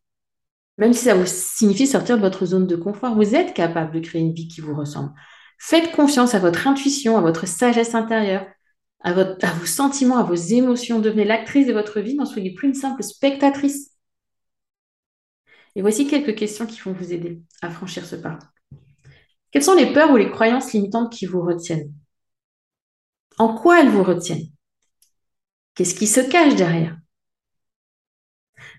Même 0.77 0.93
si 0.93 1.05
ça 1.05 1.15
vous 1.15 1.27
signifie 1.27 1.87
sortir 1.87 2.17
de 2.17 2.23
votre 2.23 2.47
zone 2.47 2.67
de 2.67 2.77
confort, 2.77 3.15
vous 3.15 3.35
êtes 3.35 3.55
capable 3.55 3.93
de 3.93 4.01
créer 4.01 4.21
une 4.21 4.33
vie 4.33 4.49
qui 4.49 4.61
vous 4.61 4.75
ressemble. 4.75 5.13
Faites 5.59 5.93
confiance 5.93 6.35
à 6.35 6.39
votre 6.39 6.67
intuition, 6.67 7.17
à 7.17 7.21
votre 7.21 7.47
sagesse 7.47 7.95
intérieure, 7.95 8.47
à, 9.03 9.11
à 9.11 9.53
vos 9.53 9.67
sentiments, 9.67 10.19
à 10.19 10.23
vos 10.23 10.35
émotions. 10.35 11.01
Devenez 11.01 11.25
l'actrice 11.25 11.67
de 11.67 11.73
votre 11.73 12.01
vie, 12.01 12.15
n'en 12.15 12.27
soyez 12.27 12.55
plus 12.55 12.69
une 12.69 12.75
simple 12.75 13.03
spectatrice. 13.03 13.98
Et 15.75 15.83
voici 15.83 16.07
quelques 16.07 16.37
questions 16.37 16.67
qui 16.67 16.81
vont 16.81 16.93
vous 16.93 17.13
aider 17.13 17.41
à 17.63 17.71
franchir 17.71 18.05
ce 18.05 18.17
pas. 18.17 18.39
Quelles 19.51 19.63
sont 19.63 19.75
les 19.75 19.93
peurs 19.93 20.11
ou 20.11 20.17
les 20.17 20.31
croyances 20.31 20.73
limitantes 20.73 21.13
qui 21.13 21.27
vous 21.27 21.41
retiennent? 21.41 21.93
En 23.39 23.55
quoi 23.55 23.81
elles 23.81 23.89
vous 23.89 24.03
retiennent? 24.03 24.49
Qu'est-ce 25.75 25.95
qui 25.95 26.07
se 26.07 26.21
cache 26.21 26.57
derrière? 26.57 26.99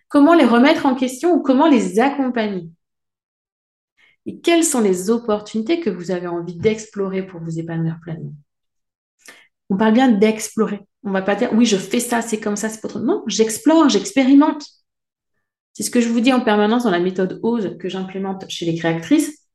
Comment 0.10 0.34
les 0.34 0.46
remettre 0.46 0.86
en 0.86 0.96
question 0.96 1.34
ou 1.34 1.41
comment 1.41 1.69
les 1.69 2.00
accompagner? 2.00 2.69
Et 4.25 4.41
quelles 4.41 4.63
sont 4.63 4.81
les 4.81 5.10
opportunités 5.10 5.79
que 5.79 5.89
vous 5.89 6.12
avez 6.12 6.27
envie 6.27 6.55
d'explorer 6.55 7.25
pour 7.25 7.39
vous 7.39 7.58
épanouir 7.58 8.00
pleinement? 8.01 8.34
On 9.69 9.77
parle 9.77 9.93
bien 9.93 10.12
d'explorer. 10.12 10.81
On 11.03 11.10
ne 11.10 11.13
va 11.13 11.22
pas 11.22 11.36
dire 11.36 11.53
oui, 11.53 11.65
je 11.65 11.77
fais 11.77 12.00
ça, 12.00 12.22
c'est 12.22 12.39
comme 12.39 12.55
ça, 12.55 12.69
c'est 12.69 12.81
pas 12.81 12.89
trop. 12.89 13.00
Non, 13.00 13.24
j'explore, 13.27 13.88
j'expérimente. 13.88 14.65
C'est 15.73 15.83
ce 15.83 15.91
que 15.91 16.01
je 16.01 16.09
vous 16.09 16.19
dis 16.19 16.33
en 16.33 16.41
permanence 16.41 16.83
dans 16.83 16.91
la 16.91 16.99
méthode 16.99 17.39
OSE 17.43 17.77
que 17.77 17.89
j'implémente 17.89 18.45
chez 18.49 18.65
les 18.65 18.75
créatrices. 18.75 19.47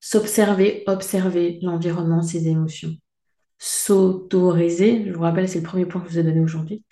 S'observer, 0.00 0.84
observer 0.86 1.58
l'environnement, 1.62 2.22
ses 2.22 2.48
émotions. 2.48 2.94
S'autoriser, 3.58 5.04
je 5.06 5.12
vous 5.12 5.22
rappelle, 5.22 5.48
c'est 5.48 5.58
le 5.58 5.64
premier 5.64 5.86
point 5.86 6.00
que 6.00 6.08
je 6.08 6.12
vous 6.12 6.18
ai 6.20 6.22
donné 6.22 6.40
aujourd'hui. 6.40 6.84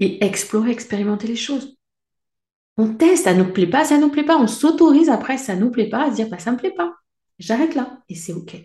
Et 0.00 0.24
explorer, 0.24 0.70
expérimenter 0.70 1.26
les 1.26 1.36
choses. 1.36 1.76
On 2.76 2.94
teste, 2.94 3.24
ça 3.24 3.34
ne 3.34 3.42
nous 3.42 3.52
plaît 3.52 3.66
pas, 3.66 3.84
ça 3.84 3.96
ne 3.96 4.02
nous 4.02 4.10
plaît 4.10 4.24
pas. 4.24 4.38
On 4.38 4.46
s'autorise 4.46 5.10
après, 5.10 5.36
ça 5.36 5.56
ne 5.56 5.60
nous 5.60 5.70
plaît 5.70 5.88
pas, 5.88 6.04
à 6.04 6.10
se 6.10 6.16
dire, 6.16 6.28
bah, 6.28 6.38
ça 6.38 6.50
ne 6.50 6.56
me 6.56 6.60
plaît 6.60 6.74
pas. 6.74 6.94
J'arrête 7.38 7.74
là. 7.74 8.00
Et 8.08 8.14
c'est 8.14 8.32
OK. 8.32 8.56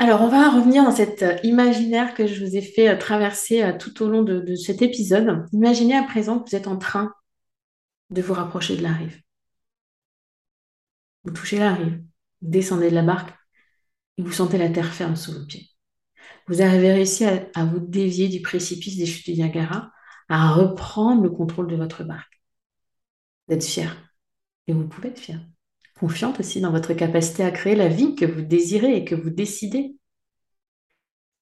Alors, 0.00 0.22
on 0.22 0.28
va 0.28 0.48
revenir 0.50 0.82
dans 0.82 0.92
cet 0.92 1.22
euh, 1.22 1.36
imaginaire 1.42 2.14
que 2.14 2.26
je 2.26 2.42
vous 2.42 2.56
ai 2.56 2.62
fait 2.62 2.88
euh, 2.88 2.96
traverser 2.96 3.62
euh, 3.62 3.76
tout 3.76 4.02
au 4.02 4.08
long 4.08 4.22
de, 4.22 4.54
cet 4.54 4.80
épisode. 4.80 5.44
Imaginez 5.52 5.94
à 5.94 6.02
présent 6.02 6.40
que 6.40 6.48
vous 6.48 6.56
êtes 6.56 6.68
en 6.68 6.78
train 6.78 7.12
de 8.08 8.22
vous 8.22 8.32
rapprocher 8.32 8.78
de 8.78 8.82
la 8.82 8.94
rive. 8.94 9.20
Vous 11.24 11.32
touchez 11.32 11.58
la 11.58 11.74
rive, 11.74 12.02
vous 12.40 12.50
descendez 12.50 12.88
de 12.88 12.94
la 12.94 13.02
barque 13.02 13.30
et 14.16 14.22
vous 14.22 14.32
sentez 14.32 14.56
la 14.56 14.70
terre 14.70 14.90
ferme 14.94 15.16
sous 15.16 15.32
vos 15.32 15.44
pieds. 15.44 15.68
Vous 16.48 16.62
avez 16.62 16.92
réussi 16.92 17.26
à, 17.26 17.46
à 17.54 17.66
vous 17.66 17.80
dévier 17.80 18.28
du 18.28 18.40
précipice 18.40 18.96
des 18.96 19.04
chutes 19.04 19.26
du 19.26 19.34
Niagara, 19.34 19.92
à 20.30 20.52
reprendre 20.54 21.22
le 21.22 21.30
contrôle 21.30 21.66
de 21.68 21.76
votre 21.76 22.04
barque. 22.04 22.40
D'être 23.48 23.64
fier. 23.64 23.94
Et 24.66 24.72
vous 24.72 24.88
pouvez 24.88 25.10
être 25.10 25.20
fier. 25.20 25.40
Confiante 26.00 26.40
aussi 26.40 26.62
dans 26.62 26.70
votre 26.70 26.94
capacité 26.94 27.44
à 27.44 27.50
créer 27.50 27.76
la 27.76 27.88
vie 27.88 28.14
que 28.14 28.24
vous 28.24 28.40
désirez 28.40 28.96
et 28.96 29.04
que 29.04 29.14
vous 29.14 29.28
décidez. 29.28 29.96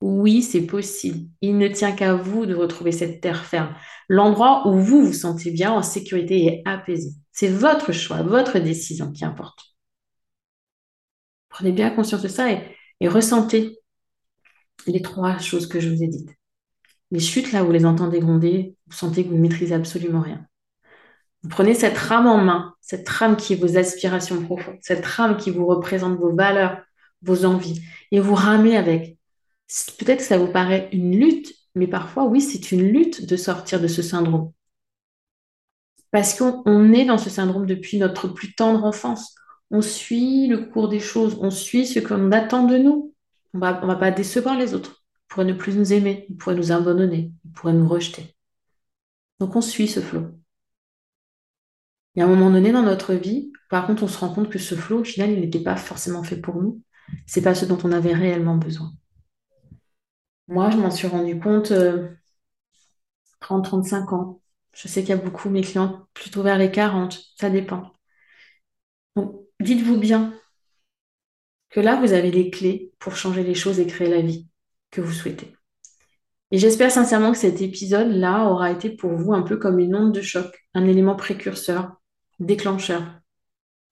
Oui, 0.01 0.43
c'est 0.43 0.67
possible. 0.67 1.29
Il 1.43 1.59
ne 1.59 1.69
tient 1.69 1.93
qu'à 1.93 2.15
vous 2.15 2.45
de 2.45 2.57
retrouver 2.57 2.91
cette 2.91 3.21
terre 3.21 3.45
ferme, 3.45 3.77
l'endroit 4.09 4.67
où 4.67 4.81
vous 4.81 5.07
vous 5.07 5.13
sentez 5.13 5.53
bien, 5.53 5.71
en 5.71 5.83
sécurité 5.83 6.45
et 6.45 6.63
apaisé. 6.65 7.13
C'est 7.31 7.47
votre 7.47 7.93
choix, 7.93 8.23
votre 8.25 8.59
décision 8.59 9.13
qui 9.13 9.25
importe. 9.25 9.61
Prenez 11.51 11.71
bien 11.71 11.91
conscience 11.91 12.23
de 12.23 12.29
ça 12.29 12.51
et, 12.51 13.09
ressentez 13.09 13.79
les 14.89 15.03
trois 15.03 15.39
choses 15.39 15.69
que 15.69 15.79
je 15.79 15.89
vous 15.89 16.03
ai 16.03 16.09
dites. 16.09 16.31
Les 17.13 17.21
chutes, 17.21 17.53
là, 17.53 17.63
vous 17.63 17.71
les 17.71 17.87
entendez 17.87 18.19
gronder, 18.19 18.77
vous 18.89 18.97
sentez 18.97 19.23
que 19.23 19.29
vous 19.29 19.37
ne 19.37 19.41
maîtrisez 19.41 19.75
absolument 19.75 20.21
rien. 20.21 20.49
Vous 21.43 21.49
prenez 21.49 21.75
cette 21.75 21.97
rame 21.97 22.27
en 22.27 22.39
main, 22.39 22.75
cette 22.81 23.09
rame 23.09 23.37
qui 23.37 23.53
est 23.53 23.57
vos 23.57 23.77
aspirations 23.77 24.43
profondes, 24.43 24.79
cette 24.81 25.07
rame 25.07 25.37
qui 25.37 25.51
vous 25.51 25.67
représente 25.67 26.19
vos 26.19 26.35
valeurs, 26.35 26.83
vos 27.23 27.45
envies, 27.45 27.81
et 28.11 28.21
vous 28.21 28.35
ramez 28.35 28.77
avec. 28.77 29.19
Peut-être 29.99 30.19
que 30.19 30.25
ça 30.25 30.39
vous 30.39 30.51
paraît 30.51 30.89
une 30.93 31.19
lutte, 31.19 31.55
mais 31.75 31.87
parfois, 31.87 32.25
oui, 32.25 32.41
c'est 32.41 32.73
une 32.73 32.83
lutte 32.83 33.27
de 33.27 33.37
sortir 33.37 33.81
de 33.81 33.87
ce 33.87 34.03
syndrome. 34.03 34.53
Parce 36.11 36.35
qu'on 36.35 36.93
est 36.93 37.05
dans 37.05 37.19
ce 37.19 37.31
syndrome 37.31 37.67
depuis 37.67 37.99
notre 37.99 38.29
plus 38.29 38.55
tendre 38.55 38.85
enfance. 38.85 39.35
On 39.71 39.83
suit 39.83 40.47
le 40.47 40.65
cours 40.65 40.89
des 40.89 41.01
choses, 41.01 41.39
on 41.41 41.51
suit 41.51 41.87
ce 41.87 42.01
qu'on 42.01 42.33
attend 42.33 42.65
de 42.65 42.79
nous. 42.79 43.15
On 43.55 43.59
va, 43.59 43.81
ne 43.81 43.87
va 43.87 43.97
pas 43.97 44.11
décevoir 44.11 44.57
les 44.57 44.75
autres. 44.75 45.05
Ils 45.13 45.29
pourraient 45.29 45.45
ne 45.45 45.53
plus 45.53 45.75
nous 45.77 45.93
aimer, 45.93 46.27
ils 46.31 46.37
pourraient 46.37 46.55
nous 46.55 46.73
abandonner, 46.73 47.33
ils 47.45 47.53
pourraient 47.53 47.75
nous 47.75 47.89
rejeter. 47.89 48.35
Donc 49.41 49.55
on 49.55 49.61
suit 49.61 49.89
ce 49.89 50.01
flot. 50.01 50.38
Et 52.17 52.23
à 52.23 52.25
un 52.25 52.29
moment 52.29 52.51
donné 52.51 52.73
dans 52.73 52.83
notre 52.83 53.15
vie, 53.15 53.53
par 53.69 53.87
contre, 53.87 54.03
on 54.03 54.09
se 54.09 54.19
rend 54.19 54.33
compte 54.33 54.51
que 54.51 54.59
ce 54.59 54.75
flot, 54.75 55.01
au 55.01 55.05
final, 55.05 55.31
il 55.31 55.41
n'était 55.41 55.63
pas 55.63 55.77
forcément 55.77 56.23
fait 56.23 56.37
pour 56.37 56.61
nous. 56.61 56.83
C'est 57.27 57.43
pas 57.43 57.55
ce 57.55 57.65
dont 57.65 57.79
on 57.85 57.93
avait 57.93 58.15
réellement 58.15 58.57
besoin. 58.57 58.93
Moi, 60.49 60.71
je 60.71 60.79
m'en 60.79 60.91
suis 60.91 61.07
rendu 61.07 61.39
compte 61.39 61.73
30-35 63.41 64.13
euh, 64.13 64.17
ans. 64.17 64.41
Je 64.75 64.89
sais 64.89 65.01
qu'il 65.03 65.11
y 65.11 65.13
a 65.13 65.17
beaucoup 65.17 65.51
mes 65.51 65.63
clients 65.63 66.07
plutôt 66.15 66.43
vers 66.43 66.59
les 66.59 66.71
40, 66.71 67.21
ça 67.39 67.51
dépend. 67.51 67.93
Donc, 69.17 69.45
dites-vous 69.61 69.99
bien 69.99 70.35
que 71.71 71.81
là, 71.81 72.01
vous 72.01 72.13
avez 72.13 72.31
les 72.31 72.51
clés 72.51 72.93
pour 72.99 73.17
changer 73.17 73.43
les 73.43 73.55
choses 73.55 73.79
et 73.81 73.87
créer 73.87 74.09
la 74.09 74.23
vie 74.23 74.49
que 74.91 75.01
vous 75.01 75.13
souhaitez. 75.13 75.55
Et 76.51 76.59
j'espère 76.59 76.91
sincèrement 76.91 77.33
que 77.33 77.39
cet 77.39 77.61
épisode-là 77.61 78.45
aura 78.45 78.71
été 78.71 78.89
pour 78.91 79.13
vous 79.13 79.35
un 79.35 79.43
peu 79.43 79.59
comme 79.59 79.79
une 79.79 79.95
onde 79.95 80.15
de 80.15 80.23
choc, 80.23 80.67
un 80.73 80.87
élément 80.87 81.15
précurseur 81.15 81.98
déclencheur 82.39 83.03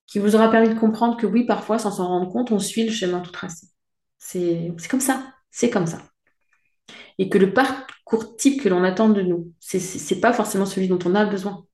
qui 0.07 0.19
vous 0.19 0.37
aura 0.37 0.51
permis 0.51 0.69
de 0.69 0.79
comprendre 0.79 1.17
que 1.17 1.27
oui, 1.27 1.45
parfois, 1.45 1.79
sans 1.79 1.91
s'en 1.91 2.07
rendre 2.07 2.31
compte, 2.31 2.53
on 2.53 2.59
suit 2.59 2.85
le 2.85 2.93
chemin 2.93 3.21
tout 3.21 3.33
tracé. 3.33 3.67
C'est 4.19 4.73
comme 4.89 5.01
ça, 5.01 5.35
c'est 5.51 5.71
comme 5.71 5.87
ça. 5.87 5.99
Et 7.19 7.29
que 7.29 7.39
le 7.39 7.53
parcours 7.53 8.37
type 8.37 8.63
que 8.63 8.69
l'on 8.69 8.85
attend 8.85 9.09
de 9.09 9.23
nous, 9.23 9.53
ce 9.59 9.79
n'est 9.79 10.21
pas 10.21 10.33
forcément 10.33 10.67
celui 10.67 10.89
dont 10.89 10.99
on 11.05 11.15
a 11.15 11.25
besoin. 11.25 11.67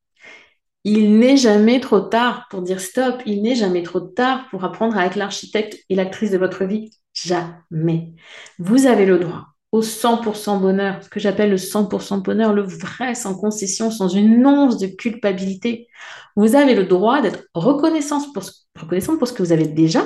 Il 0.84 1.18
n'est 1.18 1.36
jamais 1.36 1.78
trop 1.78 2.00
tard 2.00 2.46
pour 2.50 2.62
dire 2.62 2.80
stop, 2.80 3.22
il 3.26 3.42
n'est 3.42 3.54
jamais 3.54 3.82
trop 3.82 4.00
tard 4.00 4.48
pour 4.50 4.64
apprendre 4.64 4.96
à 4.96 5.06
être 5.06 5.16
l'architecte 5.16 5.78
et 5.88 5.94
l'actrice 5.94 6.30
de 6.30 6.38
votre 6.38 6.64
vie. 6.64 6.90
Jamais. 7.12 8.12
Vous 8.58 8.86
avez 8.86 9.06
le 9.06 9.18
droit 9.18 9.51
au 9.72 9.82
100% 9.82 10.60
bonheur, 10.60 11.02
ce 11.02 11.08
que 11.08 11.18
j'appelle 11.18 11.50
le 11.50 11.56
100% 11.56 12.18
bonheur, 12.22 12.52
le 12.52 12.62
vrai, 12.62 13.14
sans 13.14 13.34
concession, 13.34 13.90
sans 13.90 14.08
une 14.08 14.46
once 14.46 14.78
de 14.78 14.86
culpabilité. 14.86 15.88
Vous 16.36 16.54
avez 16.54 16.74
le 16.74 16.84
droit 16.84 17.22
d'être 17.22 17.44
reconnaissant 17.54 18.20
pour, 18.32 18.44
reconnaissant 18.78 19.16
pour 19.16 19.28
ce 19.28 19.32
que 19.32 19.42
vous 19.42 19.52
avez 19.52 19.66
déjà 19.66 20.04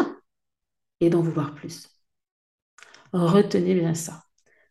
et 1.01 1.11
d'en 1.11 1.21
vouloir 1.21 1.55
plus. 1.55 1.89
Retenez 3.13 3.75
bien 3.75 3.95
ça. 3.95 4.23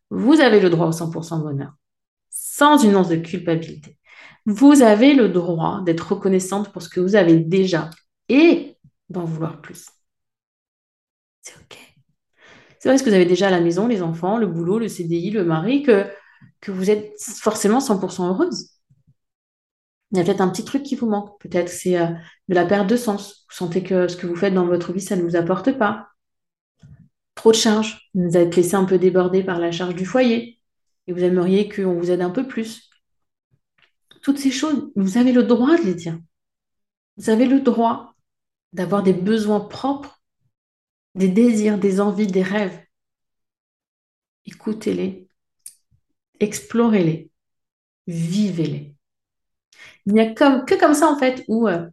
Vous 0.10 0.40
avez 0.40 0.60
le 0.60 0.70
droit 0.70 0.88
au 0.88 0.92
100% 0.92 1.42
bonheur, 1.42 1.74
sans 2.30 2.78
une 2.78 2.96
once 2.96 3.10
de 3.10 3.18
culpabilité. 3.18 3.98
Vous 4.46 4.82
avez 4.82 5.14
le 5.14 5.30
droit 5.30 5.82
d'être 5.84 6.14
reconnaissante 6.14 6.72
pour 6.72 6.82
ce 6.82 6.90
que 6.90 7.00
vous 7.00 7.16
avez 7.16 7.38
déjà 7.38 7.90
et 8.30 8.78
d'en 9.10 9.26
vouloir 9.26 9.62
plus. 9.62 9.88
C'est 11.42 11.56
OK. 11.58 11.95
C'est 12.86 12.92
parce 12.92 13.02
que 13.02 13.10
vous 13.10 13.16
avez 13.16 13.26
déjà 13.26 13.50
la 13.50 13.62
maison, 13.62 13.88
les 13.88 14.04
enfants, 14.04 14.38
le 14.38 14.46
boulot, 14.46 14.78
le 14.78 14.88
CDI, 14.88 15.32
le 15.32 15.44
mari, 15.44 15.82
que, 15.82 16.06
que 16.62 16.72
vous 16.72 16.92
êtes 16.92 17.20
forcément 17.20 17.80
100% 17.80 18.28
heureuse. 18.30 18.74
Il 20.12 20.20
y 20.20 20.22
a 20.22 20.24
peut-être 20.24 20.42
un 20.42 20.50
petit 20.50 20.64
truc 20.64 20.84
qui 20.84 20.96
vous 20.96 21.10
manque. 21.10 21.42
Peut-être 21.42 21.68
c'est 21.68 21.98
euh, 22.00 22.06
de 22.48 22.54
la 22.54 22.64
perte 22.64 22.86
de 22.86 22.96
sens. 22.96 23.48
Vous 23.50 23.56
sentez 23.56 23.82
que 23.82 24.08
ce 24.08 24.16
que 24.16 24.28
vous 24.28 24.36
faites 24.36 24.54
dans 24.54 24.68
votre 24.68 24.94
vie, 24.94 25.02
ça 25.02 25.16
ne 25.16 25.24
vous 25.24 25.36
apporte 25.36 25.72
pas. 25.80 26.10
Trop 27.34 27.50
de 27.52 27.56
charges. 27.56 28.08
Vous 28.14 28.38
êtes 28.38 28.56
laissé 28.56 28.76
un 28.76 28.86
peu 28.86 29.00
déborder 29.00 29.44
par 29.44 29.58
la 29.58 29.72
charge 29.72 29.96
du 29.96 30.06
foyer. 30.06 30.62
Et 31.08 31.14
vous 31.14 31.24
aimeriez 31.24 31.68
qu'on 31.68 31.96
vous 31.96 32.12
aide 32.12 32.22
un 32.22 32.30
peu 32.30 32.48
plus. 32.48 32.92
Toutes 34.22 34.38
ces 34.38 34.52
choses, 34.52 34.92
vous 34.96 35.18
avez 35.18 35.32
le 35.32 35.42
droit 35.42 35.76
de 35.76 35.82
les 35.82 35.96
dire. 35.96 36.20
Vous 37.18 37.32
avez 37.32 37.48
le 37.48 37.62
droit 37.62 38.14
d'avoir 38.74 39.02
des 39.02 39.14
besoins 39.14 39.62
propres 39.62 40.22
des 41.16 41.30
désirs, 41.30 41.78
des 41.78 42.00
envies, 42.02 42.28
des 42.28 42.44
rêves. 42.44 42.80
Écoutez-les, 44.46 45.28
explorez-les, 46.40 47.32
vivez-les. 48.08 48.96
Il 50.06 50.14
n'y 50.14 50.20
a 50.20 50.34
que 50.34 50.80
comme 50.80 50.94
ça, 50.94 51.08
en 51.08 51.18
fait, 51.18 51.44
où 51.48 51.68
euh, 51.68 51.88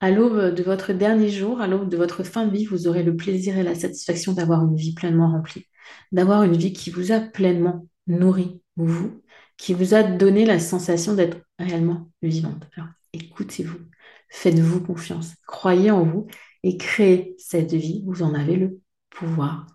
à 0.00 0.10
l'aube 0.10 0.54
de 0.54 0.62
votre 0.62 0.92
dernier 0.92 1.28
jour, 1.28 1.60
à 1.60 1.66
l'aube 1.66 1.88
de 1.88 1.96
votre 1.96 2.22
fin 2.22 2.46
de 2.46 2.56
vie, 2.56 2.64
vous 2.64 2.86
aurez 2.88 3.02
le 3.02 3.16
plaisir 3.16 3.58
et 3.58 3.62
la 3.62 3.74
satisfaction 3.74 4.32
d'avoir 4.32 4.64
une 4.64 4.76
vie 4.76 4.94
pleinement 4.94 5.30
remplie, 5.30 5.66
d'avoir 6.12 6.44
une 6.44 6.56
vie 6.56 6.72
qui 6.72 6.90
vous 6.90 7.12
a 7.12 7.20
pleinement 7.20 7.86
nourri, 8.06 8.62
vous, 8.76 9.22
qui 9.56 9.74
vous 9.74 9.94
a 9.94 10.02
donné 10.02 10.46
la 10.46 10.60
sensation 10.60 11.14
d'être 11.14 11.38
réellement 11.58 12.10
vivante. 12.22 12.64
Alors, 12.76 12.88
écoutez-vous, 13.12 13.78
faites-vous 14.30 14.80
confiance, 14.80 15.34
croyez 15.46 15.90
en 15.90 16.04
vous 16.04 16.26
et 16.62 16.76
créer 16.76 17.34
cette 17.38 17.72
vie, 17.72 18.02
vous 18.06 18.22
en 18.22 18.34
avez 18.34 18.56
le 18.56 18.80
pouvoir. 19.10 19.66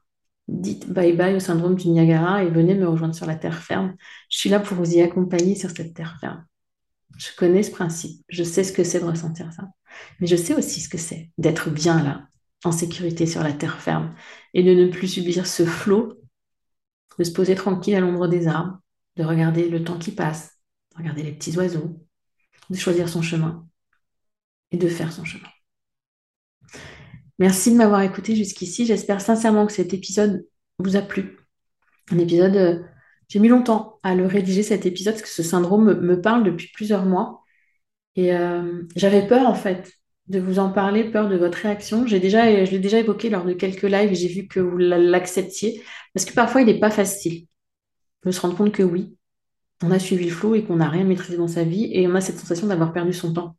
Dites 0.47 0.89
bye 0.91 1.13
bye 1.15 1.35
au 1.35 1.39
syndrome 1.39 1.75
du 1.75 1.87
Niagara 1.89 2.43
et 2.43 2.49
venez 2.49 2.75
me 2.75 2.87
rejoindre 2.87 3.15
sur 3.15 3.25
la 3.25 3.35
terre 3.35 3.63
ferme. 3.63 3.95
Je 4.29 4.37
suis 4.37 4.49
là 4.49 4.59
pour 4.59 4.75
vous 4.75 4.93
y 4.93 5.01
accompagner 5.01 5.55
sur 5.55 5.69
cette 5.69 5.93
terre 5.93 6.17
ferme. 6.19 6.45
Je 7.17 7.29
connais 7.37 7.63
ce 7.63 7.71
principe, 7.71 8.23
je 8.27 8.43
sais 8.43 8.63
ce 8.63 8.73
que 8.73 8.83
c'est 8.83 8.99
de 8.99 9.05
ressentir 9.05 9.53
ça, 9.53 9.67
mais 10.19 10.27
je 10.27 10.35
sais 10.35 10.55
aussi 10.55 10.81
ce 10.81 10.89
que 10.89 10.97
c'est 10.97 11.31
d'être 11.37 11.69
bien 11.69 12.03
là, 12.03 12.27
en 12.63 12.71
sécurité 12.71 13.27
sur 13.27 13.43
la 13.43 13.53
terre 13.53 13.81
ferme 13.81 14.15
et 14.53 14.63
de 14.63 14.73
ne 14.73 14.89
plus 14.89 15.07
subir 15.07 15.45
ce 15.45 15.63
flot, 15.63 16.13
de 17.19 17.23
se 17.23 17.31
poser 17.31 17.53
tranquille 17.55 17.95
à 17.95 17.99
l'ombre 17.99 18.27
des 18.27 18.47
arbres, 18.47 18.79
de 19.15 19.23
regarder 19.23 19.69
le 19.69 19.83
temps 19.83 19.99
qui 19.99 20.11
passe, 20.11 20.57
de 20.91 20.97
regarder 20.97 21.23
les 21.23 21.33
petits 21.33 21.55
oiseaux, 21.55 22.03
de 22.69 22.75
choisir 22.75 23.07
son 23.07 23.21
chemin 23.21 23.67
et 24.71 24.77
de 24.77 24.87
faire 24.87 25.13
son 25.13 25.23
chemin. 25.23 25.49
Merci 27.39 27.71
de 27.71 27.77
m'avoir 27.77 28.01
écouté 28.01 28.35
jusqu'ici. 28.35 28.85
J'espère 28.85 29.21
sincèrement 29.21 29.65
que 29.65 29.73
cet 29.73 29.93
épisode 29.93 30.45
vous 30.79 30.95
a 30.95 31.01
plu. 31.01 31.37
Un 32.11 32.19
épisode, 32.19 32.55
euh, 32.55 32.79
j'ai 33.27 33.39
mis 33.39 33.47
longtemps 33.47 33.99
à 34.03 34.15
le 34.15 34.25
rédiger 34.25 34.63
cet 34.63 34.85
épisode 34.85 35.15
parce 35.15 35.23
que 35.23 35.29
ce 35.29 35.43
syndrome 35.43 35.99
me, 35.99 36.21
parle 36.21 36.43
depuis 36.43 36.69
plusieurs 36.73 37.05
mois. 37.05 37.41
Et 38.15 38.35
euh, 38.35 38.83
j'avais 38.95 39.27
peur 39.27 39.47
en 39.47 39.55
fait 39.55 39.91
de 40.27 40.39
vous 40.39 40.59
en 40.59 40.69
parler, 40.69 41.05
peur 41.11 41.27
de 41.29 41.35
votre 41.35 41.57
réaction. 41.57 42.07
J'ai 42.07 42.19
déjà, 42.19 42.65
je 42.65 42.71
l'ai 42.71 42.79
déjà 42.79 42.99
évoqué 42.99 43.29
lors 43.29 43.45
de 43.45 43.53
quelques 43.53 43.83
lives 43.83 44.13
j'ai 44.13 44.27
vu 44.27 44.47
que 44.47 44.59
vous 44.59 44.77
l'acceptiez. 44.77 45.81
Parce 46.13 46.25
que 46.25 46.33
parfois, 46.33 46.61
il 46.61 46.67
n'est 46.67 46.79
pas 46.79 46.91
facile 46.91 47.47
de 48.25 48.31
se 48.31 48.39
rendre 48.39 48.55
compte 48.55 48.71
que 48.71 48.83
oui, 48.83 49.17
on 49.83 49.91
a 49.91 49.99
suivi 49.99 50.25
le 50.25 50.31
flot 50.31 50.55
et 50.55 50.63
qu'on 50.63 50.77
n'a 50.77 50.89
rien 50.89 51.03
maîtrisé 51.03 51.37
dans 51.37 51.47
sa 51.47 51.63
vie 51.63 51.89
et 51.91 52.07
on 52.07 52.15
a 52.15 52.21
cette 52.21 52.37
sensation 52.37 52.67
d'avoir 52.67 52.93
perdu 52.93 53.13
son 53.13 53.33
temps. 53.33 53.57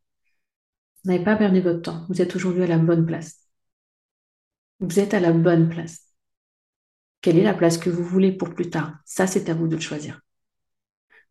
Vous 1.05 1.11
n'avez 1.13 1.25
pas 1.25 1.37
perdu 1.37 1.61
votre 1.61 1.83
temps. 1.83 2.07
Vous 2.09 2.23
êtes 2.23 2.35
aujourd'hui 2.35 2.63
à 2.63 2.67
la 2.67 2.79
bonne 2.79 3.05
place. 3.05 3.41
Vous 4.81 4.99
êtes 4.99 5.15
à 5.15 5.21
la 5.21 5.33
bonne 5.33 5.69
place. 5.69 6.01
Quelle 7.21 7.39
est 7.39 7.45
la 7.45 7.55
place 7.55 7.79
que 7.79 7.91
vous 7.91 8.05
voulez 8.05 8.33
pour 8.33 8.55
plus 8.55 8.71
tard? 8.71 8.97
Ça, 9.05 9.27
c'est 9.27 9.49
à 9.49 9.55
vous 9.55 9.69
de 9.69 9.77
le 9.77 9.81
choisir. 9.81 10.21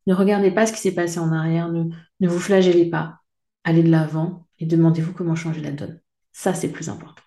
Ne 0.05 0.13
regardez 0.13 0.51
pas 0.51 0.65
ce 0.65 0.73
qui 0.73 0.79
s'est 0.79 0.93
passé 0.93 1.19
en 1.19 1.31
arrière, 1.31 1.71
ne, 1.71 1.86
ne 2.19 2.27
vous 2.27 2.39
flagellez 2.39 2.89
pas. 2.89 3.19
Allez 3.63 3.83
de 3.83 3.89
l'avant 3.89 4.47
et 4.59 4.65
demandez-vous 4.65 5.13
comment 5.13 5.36
changer 5.36 5.62
la 5.62 5.71
donne. 5.71 6.01
Ça, 6.33 6.53
c'est 6.53 6.71
plus 6.71 6.89
important. 6.89 7.23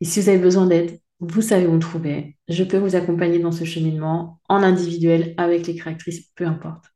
Et 0.00 0.04
si 0.04 0.20
vous 0.20 0.28
avez 0.28 0.38
besoin 0.38 0.66
d'aide, 0.66 1.00
vous 1.20 1.42
savez 1.42 1.66
où 1.66 1.72
me 1.72 1.78
trouver. 1.78 2.36
Je 2.48 2.64
peux 2.64 2.78
vous 2.78 2.96
accompagner 2.96 3.38
dans 3.38 3.52
ce 3.52 3.64
cheminement 3.64 4.40
en 4.48 4.62
individuel, 4.62 5.34
avec 5.36 5.66
les 5.66 5.76
caractéristiques, 5.76 6.32
peu 6.34 6.46
importe. 6.46 6.86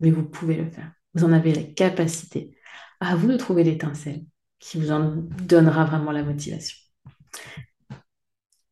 Mais 0.00 0.10
vous 0.10 0.24
pouvez 0.24 0.56
le 0.56 0.70
faire. 0.70 0.92
Vous 1.14 1.24
en 1.24 1.32
avez 1.32 1.52
la 1.52 1.62
capacité. 1.62 2.57
À 3.00 3.14
vous 3.16 3.28
de 3.28 3.36
trouver 3.36 3.64
l'étincelle 3.64 4.24
qui 4.58 4.78
vous 4.78 4.90
en 4.90 5.14
donnera 5.46 5.84
vraiment 5.84 6.10
la 6.10 6.24
motivation. 6.24 6.76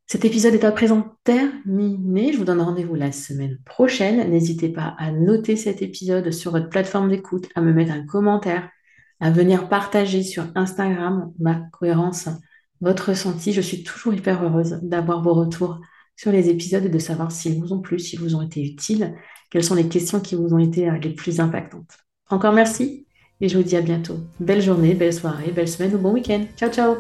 Cet 0.08 0.24
épisode 0.24 0.54
est 0.54 0.64
à 0.64 0.72
présent 0.72 1.16
terminé. 1.24 2.32
Je 2.32 2.38
vous 2.38 2.44
donne 2.44 2.60
rendez-vous 2.60 2.94
la 2.94 3.12
semaine 3.12 3.58
prochaine. 3.64 4.30
N'hésitez 4.30 4.68
pas 4.68 4.94
à 4.98 5.10
noter 5.10 5.56
cet 5.56 5.82
épisode 5.82 6.30
sur 6.32 6.52
votre 6.52 6.68
plateforme 6.68 7.10
d'écoute, 7.10 7.48
à 7.54 7.60
me 7.60 7.72
mettre 7.72 7.92
un 7.92 8.06
commentaire, 8.06 8.68
à 9.20 9.30
venir 9.30 9.68
partager 9.68 10.22
sur 10.22 10.44
Instagram 10.54 11.32
ma 11.38 11.56
cohérence, 11.72 12.28
votre 12.80 13.10
ressenti. 13.10 13.52
Je 13.52 13.60
suis 13.60 13.82
toujours 13.82 14.14
hyper 14.14 14.42
heureuse 14.44 14.78
d'avoir 14.82 15.22
vos 15.22 15.34
retours 15.34 15.80
sur 16.14 16.32
les 16.32 16.48
épisodes 16.48 16.84
et 16.84 16.88
de 16.88 16.98
savoir 16.98 17.32
s'ils 17.32 17.60
vous 17.60 17.72
ont 17.72 17.80
plu, 17.80 17.98
s'ils 17.98 18.20
vous 18.20 18.36
ont 18.36 18.42
été 18.42 18.62
utiles, 18.62 19.14
quelles 19.50 19.64
sont 19.64 19.74
les 19.74 19.88
questions 19.88 20.20
qui 20.20 20.34
vous 20.34 20.54
ont 20.54 20.58
été 20.58 20.88
euh, 20.88 20.98
les 20.98 21.14
plus 21.14 21.40
impactantes. 21.40 21.98
Encore 22.30 22.52
merci 22.52 23.05
et 23.40 23.48
je 23.48 23.56
vous 23.56 23.62
dis 23.62 23.76
à 23.76 23.82
bientôt. 23.82 24.18
Belle 24.40 24.62
journée, 24.62 24.94
belle 24.94 25.12
soirée, 25.12 25.52
belle 25.54 25.68
semaine 25.68 25.94
ou 25.94 25.98
bon 25.98 26.12
week-end. 26.12 26.44
Ciao, 26.56 26.70
ciao 26.70 26.96